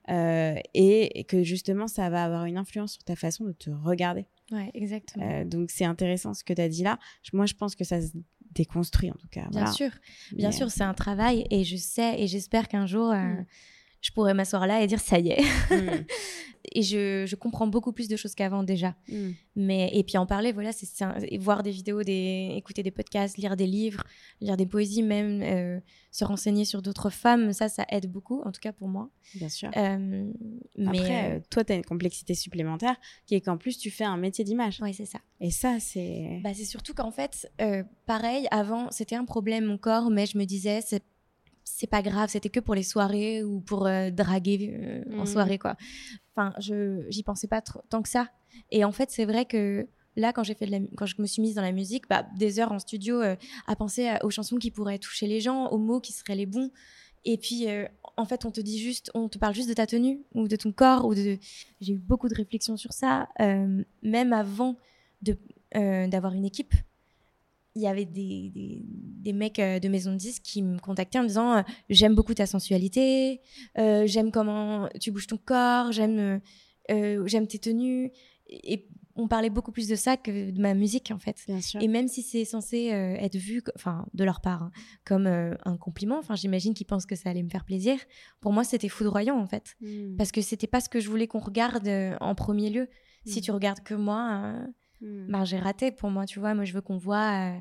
euh, 0.09 0.55
et, 0.73 1.23
que 1.25 1.43
justement 1.43 1.87
ça 1.87 2.09
va 2.09 2.23
avoir 2.23 2.45
une 2.45 2.57
influence 2.57 2.93
sur 2.93 3.03
ta 3.03 3.15
façon 3.15 3.45
de 3.45 3.51
te 3.51 3.69
regarder. 3.69 4.25
Ouais, 4.51 4.71
exactement. 4.73 5.45
donc 5.45 5.69
c'est 5.69 5.85
intéressant 5.85 6.33
ce 6.33 6.43
que 6.43 6.53
tu 6.53 6.61
as 6.61 6.69
dit 6.69 6.83
là. 6.83 6.97
Moi 7.33 7.45
je 7.45 7.53
pense 7.53 7.75
que 7.75 7.83
ça 7.83 8.01
se 8.01 8.09
déconstruit 8.51 9.11
en 9.11 9.15
tout 9.15 9.29
cas. 9.29 9.47
Bien 9.51 9.71
sûr, 9.71 9.91
bien 10.31 10.51
sûr, 10.51 10.71
c'est 10.71 10.83
un 10.83 10.95
travail 10.95 11.45
et 11.51 11.63
je 11.63 11.77
sais 11.77 12.19
et 12.19 12.25
j'espère 12.25 12.67
qu'un 12.67 12.87
jour. 12.87 13.13
Mm 13.13 13.45
je 14.01 14.11
pourrais 14.11 14.33
m'asseoir 14.33 14.67
là 14.67 14.81
et 14.81 14.87
dire 14.87 14.99
ça 14.99 15.19
y 15.19 15.29
est. 15.29 15.41
Hmm. 15.69 16.03
et 16.73 16.81
je, 16.81 17.25
je, 17.27 17.35
comprends 17.35 17.67
beaucoup 17.67 17.91
plus 17.91 18.07
de 18.07 18.15
choses 18.15 18.35
qu'avant 18.35 18.63
déjà. 18.63 18.95
Hmm. 19.07 19.31
Mais 19.55 19.91
et 19.93 20.03
puis 20.03 20.17
en 20.17 20.25
parler, 20.25 20.51
voilà, 20.51 20.71
c'est 20.71 20.87
voir 21.37 21.61
des 21.61 21.71
vidéos, 21.71 22.01
des, 22.03 22.53
écouter 22.55 22.83
des 22.83 22.91
podcasts, 22.91 23.37
lire 23.37 23.55
des 23.55 23.67
livres, 23.67 24.03
lire 24.39 24.57
des 24.57 24.65
poésies, 24.65 25.03
même 25.03 25.41
euh, 25.43 25.79
se 26.11 26.25
renseigner 26.25 26.65
sur 26.65 26.81
d'autres 26.81 27.09
femmes, 27.09 27.53
ça, 27.53 27.69
ça 27.69 27.85
aide 27.89 28.11
beaucoup, 28.11 28.41
en 28.41 28.51
tout 28.51 28.59
cas 28.59 28.71
pour 28.71 28.87
moi. 28.87 29.09
Bien 29.35 29.49
sûr. 29.49 29.69
Euh, 29.75 30.31
mais 30.77 30.99
Après, 30.99 31.35
euh, 31.35 31.39
toi, 31.49 31.63
tu 31.63 31.73
as 31.73 31.75
une 31.75 31.85
complexité 31.85 32.33
supplémentaire 32.33 32.95
qui 33.27 33.35
est 33.35 33.41
qu'en 33.41 33.57
plus, 33.57 33.77
tu 33.77 33.91
fais 33.91 34.05
un 34.05 34.17
métier 34.17 34.43
d'image. 34.43 34.79
Oui, 34.81 34.93
c'est 34.93 35.05
ça. 35.05 35.19
Et 35.39 35.51
ça, 35.51 35.79
c'est. 35.79 36.39
Bah, 36.43 36.53
c'est 36.53 36.65
surtout 36.65 36.93
qu'en 36.93 37.11
fait, 37.11 37.51
pareil, 38.07 38.47
avant, 38.49 38.89
c'était 38.89 39.15
un 39.15 39.25
problème, 39.25 39.65
mon 39.65 39.77
corps, 39.77 40.09
mais 40.09 40.25
je 40.25 40.37
me 40.37 40.45
disais, 40.45 40.81
c'est 40.81 41.03
c'est 41.63 41.87
pas 41.87 42.01
grave, 42.01 42.29
c'était 42.29 42.49
que 42.49 42.59
pour 42.59 42.75
les 42.75 42.83
soirées 42.83 43.43
ou 43.43 43.59
pour 43.59 43.87
euh, 43.87 44.09
draguer 44.11 44.73
euh, 44.73 45.19
en 45.19 45.23
mmh. 45.23 45.27
soirée, 45.27 45.57
quoi. 45.57 45.75
Enfin, 46.35 46.53
je 46.59 47.05
j'y 47.09 47.23
pensais 47.23 47.47
pas 47.47 47.61
trop, 47.61 47.81
tant 47.89 48.01
que 48.01 48.09
ça. 48.09 48.29
Et 48.71 48.83
en 48.83 48.91
fait, 48.91 49.11
c'est 49.11 49.25
vrai 49.25 49.45
que 49.45 49.87
là, 50.15 50.33
quand 50.33 50.43
j'ai 50.43 50.55
fait 50.55 50.69
quand 50.95 51.05
je 51.05 51.21
me 51.21 51.27
suis 51.27 51.41
mise 51.41 51.55
dans 51.55 51.61
la 51.61 51.71
musique, 51.71 52.07
bah, 52.09 52.25
des 52.37 52.59
heures 52.59 52.71
en 52.71 52.79
studio 52.79 53.21
euh, 53.21 53.35
à 53.67 53.75
penser 53.75 54.09
aux 54.23 54.29
chansons 54.29 54.57
qui 54.57 54.71
pourraient 54.71 54.99
toucher 54.99 55.27
les 55.27 55.39
gens, 55.39 55.67
aux 55.69 55.77
mots 55.77 55.99
qui 55.99 56.13
seraient 56.13 56.35
les 56.35 56.45
bons. 56.45 56.71
Et 57.23 57.37
puis, 57.37 57.67
en 58.17 58.25
fait, 58.25 58.45
on 58.45 58.51
te 58.51 58.59
dit 58.61 58.79
juste, 58.79 59.11
on 59.13 59.29
te 59.29 59.37
parle 59.37 59.53
juste 59.53 59.69
de 59.69 59.75
ta 59.75 59.85
tenue 59.85 60.23
ou 60.33 60.47
de 60.47 60.55
ton 60.55 60.71
corps 60.71 61.05
ou 61.05 61.13
de. 61.13 61.37
J'ai 61.79 61.93
eu 61.93 61.99
beaucoup 61.99 62.27
de 62.27 62.33
réflexions 62.33 62.77
sur 62.77 62.93
ça, 62.93 63.29
même 64.01 64.33
avant 64.33 64.75
de 65.21 65.37
d'avoir 65.73 66.33
une 66.33 66.45
équipe 66.45 66.73
il 67.75 67.81
y 67.81 67.87
avait 67.87 68.05
des, 68.05 68.51
des, 68.53 69.33
mecs 69.33 69.59
euh, 69.59 69.79
de 69.79 69.87
maison 69.87 70.11
de 70.11 70.17
disques 70.17 70.43
qui 70.43 70.61
me 70.61 70.79
contactaient 70.79 71.19
en 71.19 71.23
me 71.23 71.27
disant 71.27 71.57
euh, 71.57 71.61
j'aime 71.89 72.15
beaucoup 72.15 72.33
ta 72.33 72.45
sensualité, 72.45 73.41
euh, 73.77 74.05
j'aime 74.07 74.31
comment 74.31 74.89
tu 74.99 75.11
bouges 75.11 75.27
ton 75.27 75.37
corps, 75.37 75.91
j'aime 75.91 76.41
j'aime 76.89 77.47
tes 77.47 77.57
tenues 77.57 78.11
et 78.49 78.85
on 79.15 79.29
parlait 79.29 79.49
beaucoup 79.49 79.71
plus 79.71 79.87
de 79.87 79.95
ça 79.95 80.17
que 80.17 80.51
de 80.51 80.61
ma 80.61 80.73
musique 80.73 81.11
en 81.11 81.19
fait. 81.19 81.45
Et 81.79 81.87
même 81.87 82.09
si 82.09 82.21
c'est 82.21 82.43
censé 82.43 82.87
être 82.87 83.37
vu, 83.37 83.61
enfin 83.75 84.05
de 84.13 84.25
leur 84.25 84.41
part, 84.41 84.63
hein, 84.63 84.71
comme 85.05 85.25
un 85.25 85.77
compliment, 85.77 86.17
enfin 86.17 86.35
j'imagine 86.35 86.73
qu'ils 86.73 86.87
pensent 86.87 87.05
que 87.05 87.15
ça 87.15 87.29
allait 87.29 87.43
me 87.43 87.49
faire 87.49 87.63
plaisir. 87.63 87.97
Pour 88.41 88.51
moi, 88.51 88.65
c'était 88.65 88.89
foudroyant 88.89 89.39
en 89.39 89.47
fait, 89.47 89.75
hmm. 89.79 90.17
parce 90.17 90.33
que 90.33 90.41
c'était 90.41 90.67
pas 90.67 90.81
ce 90.81 90.89
que 90.89 90.99
je 90.99 91.07
voulais 91.07 91.27
qu'on 91.27 91.39
regarde 91.39 91.89
en 92.19 92.35
premier 92.35 92.69
lieu. 92.69 92.89
Si 93.25 93.39
hmm. 93.39 93.43
tu 93.43 93.51
regardes 93.51 93.83
que 93.83 93.93
moi, 93.93 94.55
Hmm. 95.01 95.27
Ben, 95.27 95.45
j'ai 95.45 95.57
raté 95.57 95.91
pour 95.91 96.09
moi, 96.09 96.25
tu 96.25 96.39
vois. 96.39 96.53
Moi, 96.53 96.63
je 96.63 96.73
veux 96.73 96.81
qu'on 96.81 96.97
voit 96.97 97.55
euh, 97.55 97.59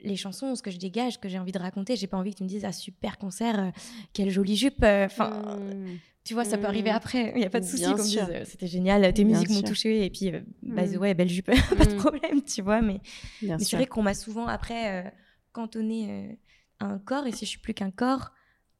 les 0.00 0.16
chansons, 0.16 0.54
ce 0.54 0.62
que 0.62 0.70
je 0.70 0.78
dégage, 0.78 1.14
ce 1.14 1.18
que 1.18 1.28
j'ai 1.28 1.38
envie 1.38 1.52
de 1.52 1.58
raconter. 1.58 1.96
J'ai 1.96 2.08
pas 2.08 2.16
envie 2.16 2.32
que 2.32 2.38
tu 2.38 2.44
me 2.44 2.48
dises, 2.48 2.64
ah, 2.64 2.72
super 2.72 3.16
concert, 3.18 3.58
euh, 3.60 3.70
quelle 4.12 4.30
jolie 4.30 4.56
jupe. 4.56 4.82
Euh, 4.82 5.06
enfin, 5.06 5.56
hmm. 5.56 5.98
tu 6.24 6.34
vois, 6.34 6.44
ça 6.44 6.58
peut 6.58 6.66
arriver 6.66 6.90
hmm. 6.90 6.96
après. 6.96 7.32
Il 7.34 7.38
n'y 7.38 7.46
a 7.46 7.50
pas 7.50 7.60
de 7.60 7.64
souci 7.64 7.84
c'était 8.44 8.66
génial, 8.66 9.12
tes 9.14 9.24
musiques 9.24 9.50
m'ont 9.50 9.62
touché. 9.62 10.04
Et 10.04 10.10
puis, 10.10 10.32
bah, 10.62 10.82
ouais, 10.98 11.14
belle 11.14 11.28
jupe, 11.28 11.46
pas 11.78 11.86
de 11.86 11.94
problème, 11.94 12.42
tu 12.42 12.60
vois. 12.60 12.82
Mais, 12.82 13.00
mais 13.42 13.58
c'est 13.60 13.76
vrai 13.76 13.86
qu'on 13.86 14.02
m'a 14.02 14.14
souvent, 14.14 14.46
après, 14.46 15.14
cantonné 15.52 16.38
à 16.80 16.86
un 16.86 16.98
corps. 16.98 17.26
Et 17.26 17.32
si 17.32 17.44
je 17.44 17.50
suis 17.50 17.60
plus 17.60 17.74
qu'un 17.74 17.92
corps, 17.92 18.32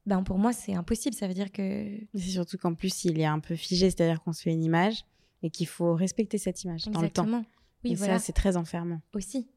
ben, 0.05 0.21
pour 0.23 0.37
moi, 0.37 0.51
c'est 0.51 0.73
impossible. 0.73 1.15
Ça 1.15 1.27
veut 1.29 1.33
dire 1.33 1.51
que. 1.51 1.97
C'est 2.13 2.29
surtout 2.29 2.57
qu'en 2.57 2.73
plus, 2.73 3.05
il 3.05 3.21
est 3.21 3.25
un 3.25 3.39
peu 3.39 3.55
figé, 3.55 3.89
c'est-à-dire 3.89 4.21
qu'on 4.21 4.33
se 4.33 4.41
fait 4.41 4.51
une 4.51 4.65
image 4.65 5.05
et 5.43 5.49
qu'il 5.49 5.67
faut 5.67 5.95
respecter 5.95 6.37
cette 6.37 6.63
image 6.63 6.85
dans 6.85 7.01
le 7.01 7.09
temps. 7.09 7.43
Oui, 7.83 7.91
et 7.91 7.95
ça, 7.95 8.19
c'est 8.19 8.33
très 8.33 8.57
enfermant. 8.57 9.01
Aussi. 9.13 9.47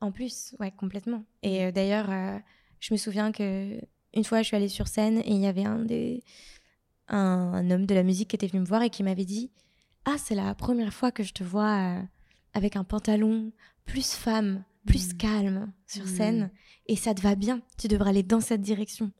En 0.00 0.12
plus, 0.12 0.54
ouais, 0.60 0.70
complètement. 0.70 1.24
Et 1.42 1.64
euh, 1.64 1.72
d'ailleurs, 1.72 2.10
euh, 2.10 2.38
je 2.80 2.94
me 2.94 2.98
souviens 2.98 3.32
que 3.32 3.80
une 4.14 4.24
fois, 4.24 4.42
je 4.42 4.46
suis 4.46 4.56
allée 4.56 4.68
sur 4.68 4.88
scène 4.88 5.18
et 5.18 5.30
il 5.30 5.40
y 5.40 5.46
avait 5.46 5.64
un 5.64 5.84
des 5.84 6.22
un, 7.08 7.70
homme 7.70 7.86
de 7.86 7.94
la 7.94 8.02
musique 8.02 8.28
qui 8.28 8.36
était 8.36 8.46
venu 8.46 8.60
me 8.60 8.66
voir 8.66 8.82
et 8.82 8.90
qui 8.90 9.02
m'avait 9.02 9.24
dit 9.24 9.50
"Ah, 10.04 10.16
c'est 10.18 10.34
la 10.34 10.54
première 10.54 10.92
fois 10.92 11.10
que 11.10 11.22
je 11.22 11.32
te 11.32 11.42
vois 11.42 11.98
euh, 11.98 12.02
avec 12.52 12.76
un 12.76 12.84
pantalon 12.84 13.52
plus 13.86 14.12
femme, 14.12 14.64
plus 14.86 15.14
hmm. 15.14 15.16
calme 15.16 15.72
sur 15.86 16.04
hmm. 16.04 16.16
scène 16.16 16.50
et 16.86 16.96
ça 16.96 17.14
te 17.14 17.20
va 17.20 17.34
bien. 17.34 17.60
Tu 17.78 17.88
devrais 17.88 18.10
aller 18.10 18.22
dans 18.22 18.40
cette 18.40 18.62
direction." 18.62 19.10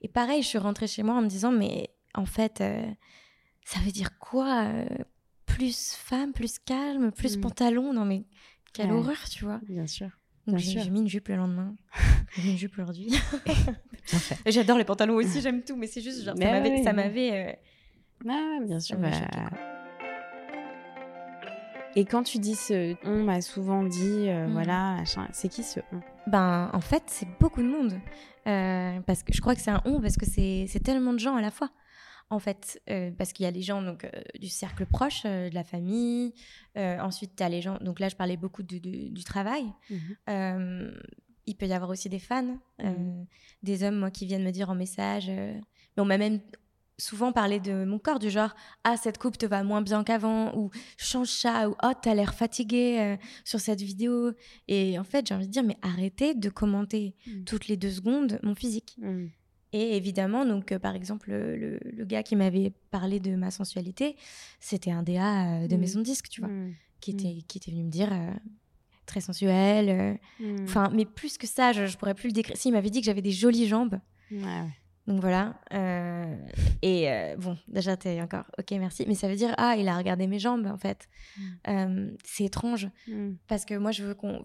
Et 0.00 0.08
pareil, 0.08 0.42
je 0.42 0.48
suis 0.48 0.58
rentrée 0.58 0.86
chez 0.86 1.02
moi 1.02 1.16
en 1.16 1.22
me 1.22 1.28
disant 1.28 1.52
"Mais 1.52 1.90
en 2.14 2.26
fait, 2.26 2.62
ça 3.64 3.80
veut 3.80 3.92
dire 3.92 4.18
quoi 4.18 4.70
plus 5.58 5.94
femme, 5.94 6.32
plus 6.32 6.58
calme, 6.60 7.10
plus 7.10 7.36
mm. 7.36 7.40
pantalon. 7.40 7.92
Non, 7.92 8.04
mais 8.04 8.24
quelle 8.72 8.92
horreur, 8.92 9.28
tu 9.28 9.44
vois. 9.44 9.60
Bien 9.68 9.86
sûr. 9.86 10.08
j'ai 10.46 10.88
mis 10.90 11.00
une 11.00 11.08
jupe 11.08 11.28
le 11.28 11.36
lendemain. 11.36 11.74
j'ai 12.38 12.52
une 12.52 12.56
jupe 12.56 12.78
aujourd'hui. 12.78 13.12
J'adore 14.46 14.78
les 14.78 14.84
pantalons 14.84 15.16
aussi, 15.16 15.40
j'aime 15.40 15.62
tout, 15.62 15.76
mais 15.76 15.88
c'est 15.88 16.00
juste, 16.00 16.24
genre, 16.24 16.36
ça 16.36 16.92
m'avait. 16.92 17.32
Euh, 17.32 17.52
ah, 18.28 18.58
bien 18.64 18.78
sûr. 18.78 18.96
Bah. 18.98 19.10
Et 21.96 22.04
quand 22.04 22.22
tu 22.22 22.38
dis 22.38 22.54
ce 22.54 22.94
on 23.04 23.24
m'a 23.24 23.40
souvent 23.40 23.82
dit, 23.82 24.28
euh, 24.28 24.46
mm. 24.46 24.52
voilà, 24.52 25.02
c'est 25.32 25.48
qui 25.48 25.64
ce 25.64 25.80
on? 25.92 26.00
Ben, 26.28 26.70
en 26.72 26.80
fait, 26.80 27.02
c'est 27.06 27.28
beaucoup 27.40 27.62
de 27.62 27.68
monde. 27.68 27.98
Euh, 28.46 29.00
parce 29.06 29.24
que 29.24 29.32
je 29.34 29.40
crois 29.40 29.54
que 29.54 29.60
c'est 29.60 29.70
un 29.70 29.82
on 29.84 30.00
parce 30.00 30.16
que 30.16 30.24
c'est 30.24 30.82
tellement 30.82 31.12
de 31.12 31.18
gens 31.18 31.34
à 31.34 31.42
la 31.42 31.50
fois. 31.50 31.70
En 32.30 32.38
fait, 32.38 32.80
euh, 32.90 33.10
parce 33.16 33.32
qu'il 33.32 33.44
y 33.44 33.46
a 33.46 33.50
les 33.50 33.62
gens 33.62 33.82
donc, 33.82 34.04
euh, 34.04 34.10
du 34.38 34.48
cercle 34.48 34.84
proche, 34.84 35.22
euh, 35.24 35.48
de 35.48 35.54
la 35.54 35.64
famille. 35.64 36.34
ensuite, 36.76 37.36
tu 37.36 37.42
as 37.42 37.48
les 37.48 37.62
gens. 37.62 37.78
Donc 37.80 38.00
là, 38.00 38.08
je 38.08 38.16
parlais 38.16 38.36
beaucoup 38.36 38.62
du 38.62 39.24
travail. 39.24 39.64
Mhm. 39.90 40.94
il 41.46 41.56
peut 41.56 41.66
y 41.66 41.72
avoir 41.72 41.90
aussi 41.90 42.10
des 42.10 42.18
fans, 42.18 42.58
mhm. 42.78 43.26
des 43.62 43.82
hommes 43.82 43.98
moi, 43.98 44.10
qui 44.10 44.26
viennent 44.26 44.44
me 44.44 44.50
dire 44.50 44.68
en 44.70 44.74
message. 44.74 45.28
mais 45.28 45.62
on 45.96 46.04
m'a 46.04 46.18
même 46.18 46.40
souvent 46.98 47.32
parlé 47.32 47.58
de 47.58 47.84
mon 47.84 47.98
corps, 47.98 48.18
du 48.18 48.30
genre 48.30 48.54
Ah, 48.84 48.96
cette 48.96 49.18
coupe 49.18 49.38
te 49.38 49.46
va 49.46 49.64
moins 49.64 49.82
bien 49.82 50.04
qu'avant, 50.04 50.54
ou 50.56 50.70
change 50.98 51.30
ça, 51.30 51.68
ou 51.68 51.74
Oh, 51.82 51.92
t'as 52.00 52.14
l'air 52.14 52.34
fatigué 52.34 53.16
sur 53.44 53.58
cette 53.58 53.80
vidéo. 53.80 54.32
Et 54.68 54.98
en 54.98 55.04
fait, 55.04 55.26
j'ai 55.26 55.34
envie 55.34 55.48
de 55.48 55.52
dire 55.52 55.64
Mais 55.64 55.78
arrêtez 55.82 56.34
de 56.34 56.50
commenter 56.50 57.16
mhm. 57.26 57.44
toutes 57.44 57.66
les 57.66 57.76
deux 57.76 57.90
secondes 57.90 58.38
mon 58.42 58.54
physique. 58.54 58.96
Et 59.72 59.96
évidemment, 59.96 60.46
donc, 60.46 60.72
euh, 60.72 60.78
par 60.78 60.94
exemple, 60.94 61.30
le, 61.30 62.04
gars 62.04 62.22
qui 62.22 62.36
m'avait 62.36 62.72
parlé 62.90 63.20
de 63.20 63.36
ma 63.36 63.50
sensualité, 63.50 64.16
c'était 64.60 64.90
un 64.90 65.02
DA 65.02 65.62
euh, 65.62 65.66
de 65.68 65.76
mm. 65.76 65.80
maison 65.80 65.98
de 66.00 66.04
disque, 66.04 66.28
tu 66.28 66.40
vois, 66.40 66.48
mm. 66.48 66.74
qui, 67.00 67.10
était, 67.10 67.34
mm. 67.34 67.42
qui 67.46 67.58
était 67.58 67.70
venu 67.70 67.84
me 67.84 67.90
dire 67.90 68.12
euh, 68.12 68.30
très 69.04 69.20
sensuel. 69.20 70.18
Enfin, 70.62 70.90
mais 70.94 71.04
plus 71.04 71.36
que 71.36 71.46
ça, 71.46 71.72
je, 71.72 71.86
je 71.86 71.96
pourrais 71.98 72.14
plus 72.14 72.28
le 72.28 72.32
décrire. 72.32 72.56
Si, 72.56 72.68
il 72.68 72.72
m'avait 72.72 72.90
dit 72.90 73.00
que 73.00 73.06
j'avais 73.06 73.22
des 73.22 73.32
jolies 73.32 73.66
jambes. 73.66 74.00
Donc 75.06 75.20
voilà. 75.20 75.58
et 76.82 77.34
bon, 77.38 77.56
déjà, 77.66 77.96
t'es 77.96 78.20
encore, 78.20 78.44
ok, 78.58 78.70
merci. 78.72 79.04
Mais 79.06 79.14
ça 79.14 79.28
veut 79.28 79.36
dire, 79.36 79.54
ah, 79.56 79.74
il 79.76 79.88
a 79.88 79.96
regardé 79.96 80.26
mes 80.26 80.38
jambes, 80.38 80.66
en 80.66 80.78
fait. 80.78 81.08
c'est 82.24 82.44
étrange. 82.44 82.88
Parce 83.48 83.66
que 83.66 83.74
moi, 83.74 83.90
je 83.90 84.04
veux 84.04 84.14
qu'on. 84.14 84.42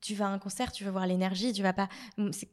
Tu 0.00 0.14
vas 0.14 0.26
à 0.26 0.30
un 0.30 0.38
concert, 0.38 0.72
tu 0.72 0.84
veux 0.84 0.90
voir 0.90 1.06
l'énergie, 1.06 1.52
tu 1.52 1.62
vas 1.62 1.72
pas, 1.72 1.88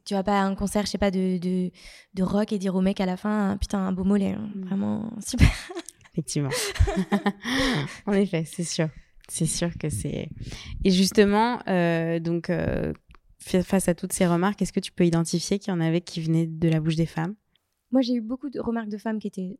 tu 0.04 0.14
vas 0.14 0.22
pas 0.22 0.40
à 0.40 0.44
un 0.44 0.54
concert, 0.54 0.84
je 0.84 0.90
sais 0.90 0.98
pas, 0.98 1.10
de, 1.10 1.38
de, 1.38 1.70
de 2.14 2.22
rock 2.22 2.52
et 2.52 2.58
dire 2.58 2.74
au 2.74 2.80
mec 2.80 3.00
à 3.00 3.06
la 3.06 3.16
fin, 3.16 3.56
putain, 3.60 3.78
un 3.78 3.92
beau 3.92 4.04
mollet, 4.04 4.32
hein. 4.32 4.50
mm. 4.54 4.64
vraiment 4.64 5.12
super. 5.24 5.48
Effectivement. 6.12 6.50
en 8.06 8.12
effet, 8.12 8.44
c'est 8.46 8.64
sûr. 8.64 8.88
C'est 9.28 9.46
sûr 9.46 9.76
que 9.78 9.90
c'est. 9.90 10.30
Et 10.84 10.90
justement, 10.90 11.60
euh, 11.68 12.20
donc, 12.20 12.48
euh, 12.48 12.92
face 13.38 13.88
à 13.88 13.94
toutes 13.94 14.12
ces 14.12 14.26
remarques, 14.26 14.62
est-ce 14.62 14.72
que 14.72 14.80
tu 14.80 14.92
peux 14.92 15.04
identifier 15.04 15.58
qu'il 15.58 15.72
y 15.72 15.76
en 15.76 15.80
avait 15.80 16.00
qui 16.00 16.20
venaient 16.20 16.46
de 16.46 16.68
la 16.68 16.80
bouche 16.80 16.96
des 16.96 17.06
femmes? 17.06 17.34
Moi, 17.90 18.02
j'ai 18.02 18.14
eu 18.14 18.20
beaucoup 18.20 18.50
de 18.50 18.60
remarques 18.60 18.88
de 18.88 18.98
femmes 18.98 19.18
qui 19.18 19.28
étaient 19.28 19.58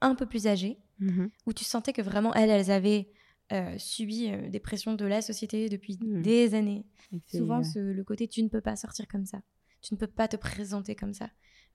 un 0.00 0.14
peu 0.14 0.26
plus 0.26 0.46
âgées, 0.46 0.78
mm-hmm. 1.00 1.30
où 1.46 1.52
tu 1.52 1.64
sentais 1.64 1.92
que 1.92 2.02
vraiment, 2.02 2.34
elles, 2.34 2.50
elles 2.50 2.70
avaient 2.70 3.08
euh, 3.52 3.74
subi 3.76 4.30
euh, 4.30 4.48
des 4.48 4.58
pressions 4.58 4.94
de 4.94 5.04
la 5.04 5.20
société 5.20 5.68
depuis 5.68 5.98
mmh. 6.00 6.22
des 6.22 6.54
années. 6.54 6.86
Souvent, 7.28 7.60
le 7.76 8.02
côté 8.02 8.26
tu 8.26 8.42
ne 8.42 8.48
peux 8.48 8.62
pas 8.62 8.74
sortir 8.74 9.06
comme 9.06 9.26
ça, 9.26 9.42
tu 9.82 9.92
ne 9.92 9.98
peux 9.98 10.06
pas 10.06 10.28
te 10.28 10.36
présenter 10.36 10.94
comme 10.94 11.12
ça. 11.12 11.28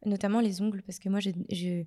Notamment 0.05 0.39
les 0.39 0.61
ongles, 0.61 0.81
parce 0.81 0.97
que 0.97 1.09
moi, 1.09 1.19
je 1.19 1.83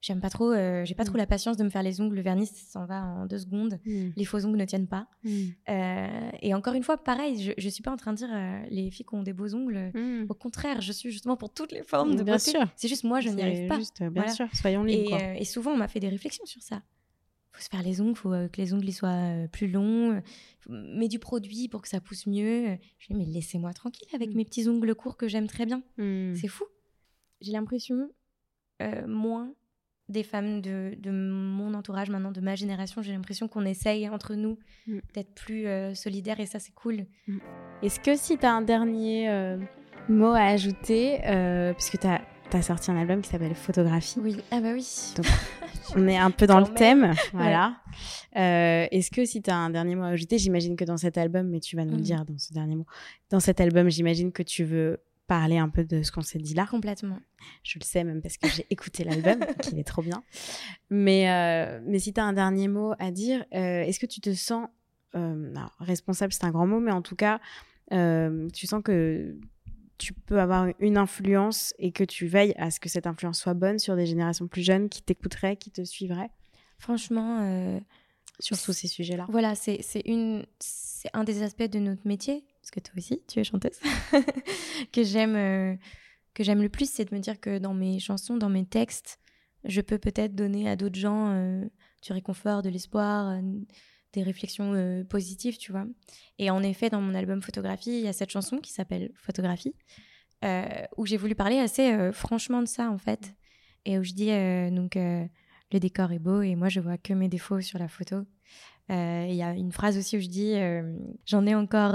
j'aime 0.00 0.20
pas 0.20 0.30
trop, 0.30 0.52
euh, 0.52 0.84
j'ai 0.84 0.94
pas 0.94 1.04
trop 1.04 1.16
mmh. 1.16 1.18
la 1.18 1.26
patience 1.26 1.56
de 1.56 1.64
me 1.64 1.68
faire 1.68 1.82
les 1.82 2.00
ongles. 2.00 2.14
Le 2.14 2.22
vernis 2.22 2.46
s'en 2.46 2.86
va 2.86 3.02
en 3.02 3.26
deux 3.26 3.38
secondes. 3.38 3.78
Mmh. 3.84 4.10
Les 4.16 4.24
faux 4.24 4.42
ongles 4.46 4.56
ne 4.56 4.64
tiennent 4.64 4.86
pas. 4.86 5.06
et 5.24 6.54
encore 6.54 6.74
une 6.74 6.84
fois, 6.84 6.96
pareil, 6.96 7.42
je, 7.42 7.52
je 7.58 7.68
suis 7.68 7.82
pas 7.82 7.90
en 7.90 7.96
train 7.96 8.12
de 8.12 8.18
dire 8.18 8.30
les 8.70 8.90
filles 8.90 9.04
qui 9.04 9.14
ont 9.14 9.22
des 9.22 9.34
beaux 9.34 9.54
ongles. 9.54 9.92
Au 10.30 10.34
contraire, 10.34 10.80
je 10.80 10.92
suis 10.92 11.10
justement 11.10 11.36
pour 11.36 11.52
toutes 11.52 11.72
les 11.72 11.82
formes 11.82 12.16
de 12.16 12.22
bien 12.22 12.36
beauté. 12.36 12.52
C'est 12.76 12.88
juste 12.88 13.04
moi, 13.04 13.20
je 13.20 13.28
n'y 13.28 13.42
arrive 13.42 13.68
pas. 13.68 13.80
bien 14.08 14.28
sûr, 14.28 14.46
soyons 14.54 14.82
libres. 14.82 15.18
Et, 15.20 15.42
et, 15.42 15.44
souvent, 15.44 15.72
on 15.72 15.76
m'a 15.76 15.88
fait 15.88 16.00
des 16.00 16.08
réflexions 16.08 16.46
sur 16.46 16.62
ça 16.62 16.80
faut 17.56 17.62
se 17.62 17.68
faire 17.70 17.82
les 17.82 18.00
ongles, 18.00 18.16
faut 18.16 18.32
euh, 18.32 18.48
que 18.48 18.60
les 18.60 18.74
ongles 18.74 18.92
soient 18.92 19.08
euh, 19.08 19.48
plus 19.48 19.68
longs, 19.68 20.20
mets 20.68 21.08
du 21.08 21.18
produit 21.18 21.68
pour 21.68 21.80
que 21.80 21.88
ça 21.88 22.00
pousse 22.00 22.26
mieux. 22.26 22.76
Je 22.98 23.06
dis 23.08 23.14
mais 23.14 23.24
laissez-moi 23.24 23.72
tranquille 23.72 24.08
avec 24.14 24.30
mm. 24.30 24.36
mes 24.36 24.44
petits 24.44 24.68
ongles 24.68 24.94
courts 24.94 25.16
que 25.16 25.28
j'aime 25.28 25.46
très 25.46 25.64
bien. 25.64 25.82
Mm. 25.96 26.34
C'est 26.34 26.48
fou. 26.48 26.64
J'ai 27.40 27.52
l'impression 27.52 28.10
euh, 28.82 29.06
moins 29.06 29.54
des 30.08 30.22
femmes 30.22 30.60
de, 30.60 30.94
de, 30.98 31.10
mon 31.10 31.74
entourage 31.74 32.10
maintenant, 32.10 32.30
de 32.30 32.40
ma 32.40 32.54
génération, 32.54 33.02
j'ai 33.02 33.12
l'impression 33.12 33.48
qu'on 33.48 33.64
essaye 33.64 34.08
entre 34.08 34.34
nous 34.34 34.58
mm. 34.86 34.98
d'être 35.14 35.34
plus 35.34 35.66
solidaires 35.96 36.38
et 36.38 36.46
ça 36.46 36.58
c'est 36.58 36.74
cool. 36.74 37.06
Est-ce 37.82 37.98
que 37.98 38.16
si 38.16 38.38
tu 38.38 38.46
as 38.46 38.52
un 38.52 38.62
dernier 38.62 39.56
mot 40.08 40.30
à 40.30 40.44
ajouter, 40.44 41.18
puisque 41.76 41.98
tu 41.98 42.06
as 42.06 42.20
tu 42.50 42.56
as 42.56 42.62
sorti 42.62 42.90
un 42.90 42.96
album 42.96 43.22
qui 43.22 43.30
s'appelle 43.30 43.54
Photographie. 43.54 44.18
Oui, 44.20 44.36
ah 44.50 44.60
bah 44.60 44.72
oui. 44.72 44.86
Donc, 45.16 45.26
on 45.96 46.06
est 46.08 46.16
un 46.16 46.30
peu 46.30 46.46
dans 46.46 46.60
le 46.60 46.66
thème. 46.66 47.12
Voilà. 47.32 47.76
Euh, 48.36 48.86
est-ce 48.90 49.10
que 49.10 49.24
si 49.24 49.42
tu 49.42 49.50
as 49.50 49.56
un 49.56 49.70
dernier 49.70 49.94
mot 49.94 50.04
à 50.04 50.08
ajouter, 50.08 50.38
j'imagine 50.38 50.76
que 50.76 50.84
dans 50.84 50.96
cet 50.96 51.18
album, 51.18 51.48
mais 51.48 51.60
tu 51.60 51.76
vas 51.76 51.84
nous 51.84 51.94
le 51.94 51.98
mm. 51.98 52.02
dire 52.02 52.24
dans 52.24 52.38
ce 52.38 52.52
dernier 52.52 52.76
mot, 52.76 52.86
dans 53.30 53.40
cet 53.40 53.60
album, 53.60 53.88
j'imagine 53.88 54.32
que 54.32 54.42
tu 54.42 54.64
veux 54.64 54.98
parler 55.26 55.58
un 55.58 55.68
peu 55.68 55.84
de 55.84 56.02
ce 56.02 56.12
qu'on 56.12 56.22
s'est 56.22 56.38
dit 56.38 56.54
là. 56.54 56.66
Complètement. 56.66 57.18
Je 57.64 57.78
le 57.78 57.84
sais 57.84 58.04
même 58.04 58.22
parce 58.22 58.36
que 58.36 58.48
j'ai 58.48 58.66
écouté 58.70 59.04
l'album, 59.04 59.44
qu'il 59.62 59.78
est 59.78 59.84
trop 59.84 60.02
bien. 60.02 60.22
Mais, 60.90 61.30
euh, 61.30 61.80
mais 61.84 61.98
si 61.98 62.12
tu 62.12 62.20
as 62.20 62.24
un 62.24 62.32
dernier 62.32 62.68
mot 62.68 62.92
à 62.98 63.10
dire, 63.10 63.44
euh, 63.54 63.82
est-ce 63.82 63.98
que 63.98 64.06
tu 64.06 64.20
te 64.20 64.32
sens 64.32 64.68
responsable, 65.78 66.30
c'est 66.34 66.44
un 66.44 66.50
grand 66.50 66.66
mot, 66.66 66.78
mais 66.78 66.92
en 66.92 67.00
tout 67.00 67.16
cas, 67.16 67.40
tu 67.90 68.66
sens 68.66 68.82
que 68.84 69.34
tu 69.98 70.12
peux 70.12 70.40
avoir 70.40 70.68
une 70.78 70.96
influence 70.98 71.74
et 71.78 71.92
que 71.92 72.04
tu 72.04 72.26
veilles 72.26 72.54
à 72.56 72.70
ce 72.70 72.80
que 72.80 72.88
cette 72.88 73.06
influence 73.06 73.40
soit 73.40 73.54
bonne 73.54 73.78
sur 73.78 73.96
des 73.96 74.06
générations 74.06 74.46
plus 74.46 74.62
jeunes 74.62 74.88
qui 74.88 75.02
t'écouteraient, 75.02 75.56
qui 75.56 75.70
te 75.70 75.84
suivraient? 75.84 76.30
Franchement, 76.78 77.40
euh, 77.40 77.80
sur 78.38 78.60
tous 78.60 78.72
ces 78.72 78.88
sujets-là. 78.88 79.26
Voilà, 79.30 79.54
c'est 79.54 79.80
une 80.04 80.44
c'est 80.58 81.08
un 81.12 81.24
des 81.24 81.42
aspects 81.42 81.62
de 81.62 81.78
notre 81.78 82.06
métier 82.06 82.44
parce 82.60 82.70
que 82.70 82.80
toi 82.80 82.94
aussi, 82.96 83.22
tu 83.28 83.40
es 83.40 83.44
chanteuse 83.44 83.78
que 84.92 85.02
j'aime 85.02 85.36
euh, 85.36 85.74
que 86.34 86.44
j'aime 86.44 86.62
le 86.62 86.68
plus, 86.68 86.90
c'est 86.90 87.06
de 87.10 87.14
me 87.14 87.20
dire 87.20 87.40
que 87.40 87.58
dans 87.58 87.74
mes 87.74 87.98
chansons, 87.98 88.36
dans 88.36 88.50
mes 88.50 88.66
textes, 88.66 89.18
je 89.64 89.80
peux 89.80 89.98
peut-être 89.98 90.34
donner 90.34 90.68
à 90.68 90.76
d'autres 90.76 90.98
gens 90.98 91.30
euh, 91.30 91.64
du 92.02 92.12
réconfort, 92.12 92.62
de 92.62 92.68
l'espoir 92.68 93.40
des 94.16 94.22
réflexions 94.22 94.72
euh, 94.74 95.04
positives, 95.04 95.58
tu 95.58 95.72
vois. 95.72 95.86
Et 96.38 96.50
en 96.50 96.62
effet, 96.62 96.90
dans 96.90 97.00
mon 97.00 97.14
album 97.14 97.42
Photographie, 97.42 97.98
il 97.98 98.04
y 98.04 98.08
a 98.08 98.12
cette 98.12 98.30
chanson 98.30 98.58
qui 98.58 98.72
s'appelle 98.72 99.10
Photographie, 99.14 99.74
euh, 100.44 100.64
où 100.96 101.06
j'ai 101.06 101.16
voulu 101.16 101.34
parler 101.34 101.58
assez 101.58 101.92
euh, 101.92 102.12
franchement 102.12 102.62
de 102.62 102.68
ça, 102.68 102.90
en 102.90 102.98
fait. 102.98 103.34
Et 103.84 103.98
où 103.98 104.02
je 104.02 104.14
dis, 104.14 104.30
donc, 104.74 104.96
le 104.96 105.78
décor 105.78 106.10
est 106.10 106.18
beau 106.18 106.42
et 106.42 106.56
moi, 106.56 106.68
je 106.68 106.80
vois 106.80 106.98
que 106.98 107.12
mes 107.12 107.28
défauts 107.28 107.60
sur 107.60 107.78
la 107.78 107.86
photo. 107.86 108.24
Il 108.88 109.32
y 109.32 109.42
a 109.42 109.52
une 109.52 109.70
phrase 109.70 109.96
aussi 109.96 110.16
où 110.16 110.20
je 110.20 110.26
dis, 110.26 110.54
j'en 111.24 111.46
ai 111.46 111.54
encore 111.54 111.94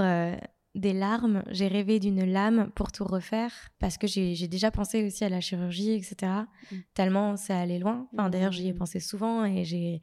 des 0.74 0.94
larmes, 0.94 1.42
j'ai 1.50 1.68
rêvé 1.68 1.98
d'une 1.98 2.24
lame 2.24 2.70
pour 2.74 2.92
tout 2.92 3.04
refaire, 3.04 3.52
parce 3.78 3.98
que 3.98 4.06
j'ai 4.06 4.48
déjà 4.48 4.70
pensé 4.70 5.04
aussi 5.04 5.22
à 5.22 5.28
la 5.28 5.42
chirurgie, 5.42 5.92
etc. 5.92 6.32
Mm. 6.70 6.76
Tellement 6.94 7.36
ça 7.36 7.60
allait 7.60 7.78
loin. 7.78 8.08
Enfin, 8.14 8.30
D'ailleurs, 8.30 8.52
j'y 8.52 8.68
ai 8.68 8.72
mm. 8.72 8.78
pensé 8.78 8.98
souvent 8.98 9.44
et 9.44 9.66
j'ai 9.66 10.00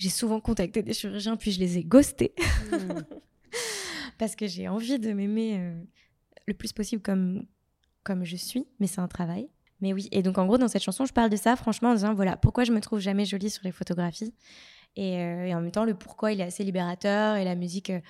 j'ai 0.00 0.08
souvent 0.08 0.40
contacté 0.40 0.82
des 0.82 0.94
chirurgiens, 0.94 1.36
puis 1.36 1.52
je 1.52 1.60
les 1.60 1.76
ai 1.76 1.84
ghostés. 1.84 2.34
Hmm. 2.72 3.00
Parce 4.18 4.34
que 4.34 4.46
j'ai 4.46 4.66
envie 4.66 4.98
de 4.98 5.12
m'aimer 5.12 5.58
euh, 5.58 5.78
le 6.46 6.54
plus 6.54 6.72
possible 6.72 7.02
comme, 7.02 7.46
comme 8.02 8.24
je 8.24 8.36
suis, 8.36 8.66
mais 8.80 8.86
c'est 8.86 9.02
un 9.02 9.08
travail. 9.08 9.50
Mais 9.82 9.92
oui, 9.92 10.08
et 10.10 10.22
donc 10.22 10.38
en 10.38 10.46
gros, 10.46 10.56
dans 10.56 10.68
cette 10.68 10.82
chanson, 10.82 11.04
je 11.04 11.12
parle 11.12 11.28
de 11.28 11.36
ça, 11.36 11.54
franchement, 11.54 11.90
en 11.90 11.94
disant 11.94 12.14
voilà, 12.14 12.38
pourquoi 12.38 12.64
je 12.64 12.72
me 12.72 12.80
trouve 12.80 12.98
jamais 12.98 13.26
jolie 13.26 13.50
sur 13.50 13.62
les 13.62 13.72
photographies. 13.72 14.32
Et, 14.96 15.18
euh, 15.18 15.52
en 15.52 15.60
même 15.60 15.70
temps, 15.70 15.84
le 15.84 15.94
pourquoi, 15.94 16.32
il 16.32 16.40
est 16.40 16.44
assez 16.44 16.64
libérateur, 16.64 17.36
et 17.36 17.44
la 17.44 17.54
musique 17.54 17.90
euh, 17.90 18.00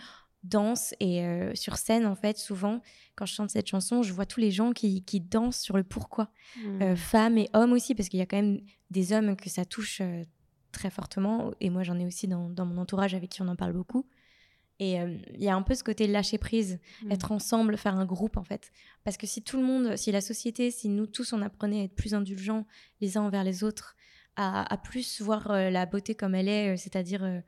danse. 0.44 0.94
Et 1.00 1.24
sur 1.54 1.76
scène, 1.76 2.06
en 2.06 2.14
fait, 2.14 2.38
souvent, 2.38 2.80
quand 3.16 3.26
je 3.26 3.34
chante 3.34 3.50
cette 3.50 3.68
chanson, 3.68 4.04
je 4.04 4.12
vois 4.12 4.26
tous 4.26 4.40
les 4.40 4.52
gens 4.52 4.72
qui, 4.72 5.04
qui 5.04 5.20
dansent 5.20 5.60
sur 5.60 5.76
le 5.76 5.82
pourquoi. 5.82 6.30
Hmm. 6.56 6.94
femmes 6.94 7.36
et 7.36 7.50
hommes 7.52 7.72
aussi, 7.72 7.96
parce 7.96 8.08
qu'il 8.08 8.20
y 8.20 8.22
a 8.22 8.26
quand 8.26 8.38
même 8.38 8.60
des 8.90 9.12
hommes 9.12 9.36
que 9.36 9.50
ça 9.50 9.64
touche 9.64 10.00
très 10.70 10.90
fortement. 10.90 11.52
Et 11.60 11.70
moi, 11.70 11.82
j'en 11.82 11.98
ai 11.98 12.06
aussi 12.06 12.28
dans, 12.28 12.50
mon 12.58 12.78
entourage 12.78 13.14
avec 13.14 13.30
qui 13.30 13.42
on 13.42 13.48
en 13.48 13.56
parle 13.56 13.72
beaucoup. 13.72 14.06
Et 14.80 14.98
euh, 14.98 15.14
il 15.34 15.42
y 15.42 15.48
a 15.48 15.54
un 15.54 15.62
peu 15.62 15.74
ce 15.74 15.84
côté 15.84 16.06
lâcher 16.06 16.38
prise, 16.38 16.80
mm. 17.02 17.12
être 17.12 17.32
ensemble, 17.32 17.76
faire 17.76 17.96
un 17.96 18.06
groupe 18.06 18.38
en 18.38 18.44
fait. 18.44 18.72
Parce 19.04 19.18
que 19.18 19.26
si 19.26 19.42
tout 19.42 19.58
le 19.58 19.62
monde, 19.62 19.96
si 19.96 20.10
la 20.10 20.22
société, 20.22 20.70
si 20.70 20.88
nous 20.88 21.06
tous 21.06 21.34
on 21.34 21.42
apprenait 21.42 21.82
à 21.82 21.84
être 21.84 21.94
plus 21.94 22.14
indulgents 22.14 22.66
les 23.02 23.18
uns 23.18 23.22
envers 23.22 23.44
les 23.44 23.62
autres, 23.62 23.94
à, 24.36 24.78
plus 24.78 25.20
voir 25.20 25.50
euh, 25.50 25.68
la 25.68 25.84
beauté 25.84 26.14
comme 26.14 26.34
elle 26.34 26.48
est, 26.48 26.72
euh, 26.72 26.76
c'est-à-dire 26.78 27.42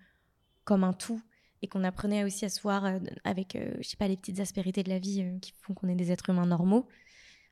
comme 0.65 0.85
un 0.85 0.93
tout, 0.93 1.23
et 1.63 1.69
qu'on 1.69 1.85
apprenait 1.85 2.23
aussi 2.23 2.45
à 2.45 2.51
se 2.51 2.61
voir 2.61 2.85
avec, 3.25 3.57
je 3.81 3.89
sais 3.89 3.97
pas, 3.97 4.09
les 4.09 4.17
petites 4.19 4.41
aspérités 4.41 4.83
de 4.83 4.91
la 4.91 4.99
vie 4.99 5.25
qui 5.41 5.55
font 5.63 5.73
qu'on 5.73 5.89
est 5.89 5.95
des 5.95 6.13
êtres 6.13 6.29
humains 6.29 6.45
normaux, 6.45 6.87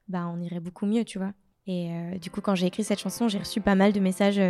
bah 0.08 0.26
on 0.26 0.42
irait 0.42 0.60
beaucoup 0.60 0.84
mieux, 0.84 1.04
tu 1.04 1.18
vois. 1.18 1.32
Et 1.66 1.90
du 2.20 2.28
coup, 2.28 2.40
quand 2.40 2.56
j'ai 2.56 2.66
écrit 2.66 2.82
cette 2.82 2.98
chanson, 2.98 3.28
j'ai 3.28 3.38
reçu 3.38 3.60
pas 3.60 3.76
mal 3.76 3.92
de 3.92 4.00
messages 4.00 4.40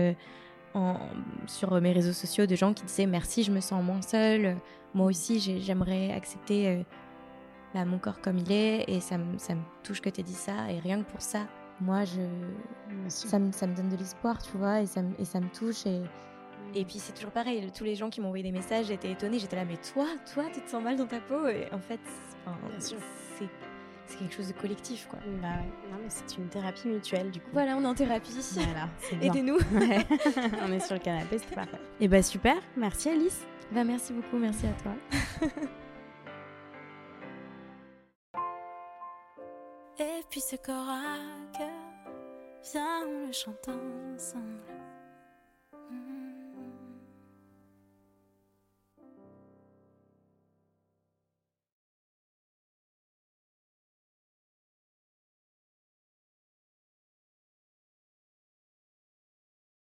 sur 1.47 1.81
mes 1.81 1.93
réseaux 1.93 2.13
sociaux 2.13 2.47
de 2.47 2.55
gens 2.55 2.73
qui 2.75 2.85
disaient 2.85 3.07
merci, 3.07 3.43
je 3.43 3.53
me 3.53 3.61
sens 3.61 3.83
moins 3.83 4.03
seule. 4.03 4.57
Moi 4.95 5.07
aussi, 5.07 5.41
j'aimerais 5.61 6.13
accepter 6.13 6.69
euh, 6.69 6.83
bah, 7.75 7.85
mon 7.85 7.99
corps 7.99 8.21
comme 8.21 8.39
il 8.39 8.51
est 8.51 8.85
et 8.89 9.01
ça, 9.01 9.19
me, 9.19 9.39
ça 9.39 9.55
me 9.55 9.63
touche 9.85 10.01
que 10.01 10.11
tu 10.11 10.21
aies 10.21 10.25
dit 10.25 10.33
ça. 10.33 10.71
Et 10.71 10.79
rien 10.81 11.03
que 11.03 11.11
pour 11.11 11.23
ça, 11.23 11.47
moi, 11.81 12.05
je, 12.05 12.21
ça, 13.09 13.39
me, 13.39 13.53
ça 13.53 13.67
me 13.67 13.75
donne 13.75 13.89
de 13.89 13.97
l'espoir, 13.97 14.43
tu 14.43 14.57
vois, 14.57 14.81
et 14.81 14.87
ça, 14.87 15.03
et 15.19 15.25
ça 15.25 15.41
me 15.41 15.49
touche. 15.49 15.87
Et, 15.87 16.03
et 16.75 16.85
puis 16.85 16.99
c'est 16.99 17.13
toujours 17.13 17.33
pareil, 17.33 17.71
tous 17.77 17.85
les 17.85 17.97
gens 17.97 18.11
qui 18.11 18.21
m'ont 18.21 18.29
envoyé 18.29 18.45
des 18.45 18.53
messages, 18.53 18.87
j'étais 18.87 19.13
étonnée, 19.13 19.39
j'étais 19.39 19.57
là, 19.57 19.65
mais 19.65 19.79
toi, 19.93 20.07
toi, 20.33 20.45
tu 20.53 20.61
te 20.61 20.69
sens 20.69 20.83
mal 20.83 20.97
dans 20.97 21.07
ta 21.07 21.21
peau 21.21 21.47
Et 21.49 21.67
en 21.73 21.81
fait, 21.81 22.01
c'est 22.79 23.49
quelque 24.19 24.35
chose 24.35 24.49
de 24.49 24.53
collectif, 24.53 25.07
quoi. 25.09 25.19
Bah 25.43 25.49
ouais, 25.49 25.91
non 25.91 25.99
mais 26.03 26.09
c'est 26.09 26.37
une 26.39 26.49
thérapie 26.49 26.89
mutuelle 26.89 27.31
du 27.31 27.41
coup. 27.41 27.51
Voilà, 27.53 27.77
on 27.77 27.83
est 27.83 27.87
en 27.87 27.95
thérapie. 27.95 28.33
Voilà, 28.55 28.89
c'est. 28.99 29.25
Aidez-nous. 29.25 29.59
Ouais. 29.73 30.07
on 30.67 30.73
est 30.73 30.81
sur 30.81 30.95
le 30.95 31.01
canapé, 31.01 31.39
c'est 31.39 31.55
parfait. 31.55 31.79
Et 32.01 32.09
bah 32.09 32.23
super, 32.23 32.57
merci 32.77 33.09
Alice. 33.09 33.47
bah 33.73 33.85
merci 33.85 34.13
beaucoup, 34.13 34.37
merci 34.37 34.67
à 34.67 34.73
toi. 34.83 34.93
Et 39.99 40.25
puis 40.31 40.41
ce 40.41 40.57
corps 40.57 40.89
à 40.89 41.57
cœur, 41.57 41.69
viens 42.73 43.07
on 43.07 43.27
le 43.27 43.33
chante 43.33 43.69
ensemble. 43.69 44.61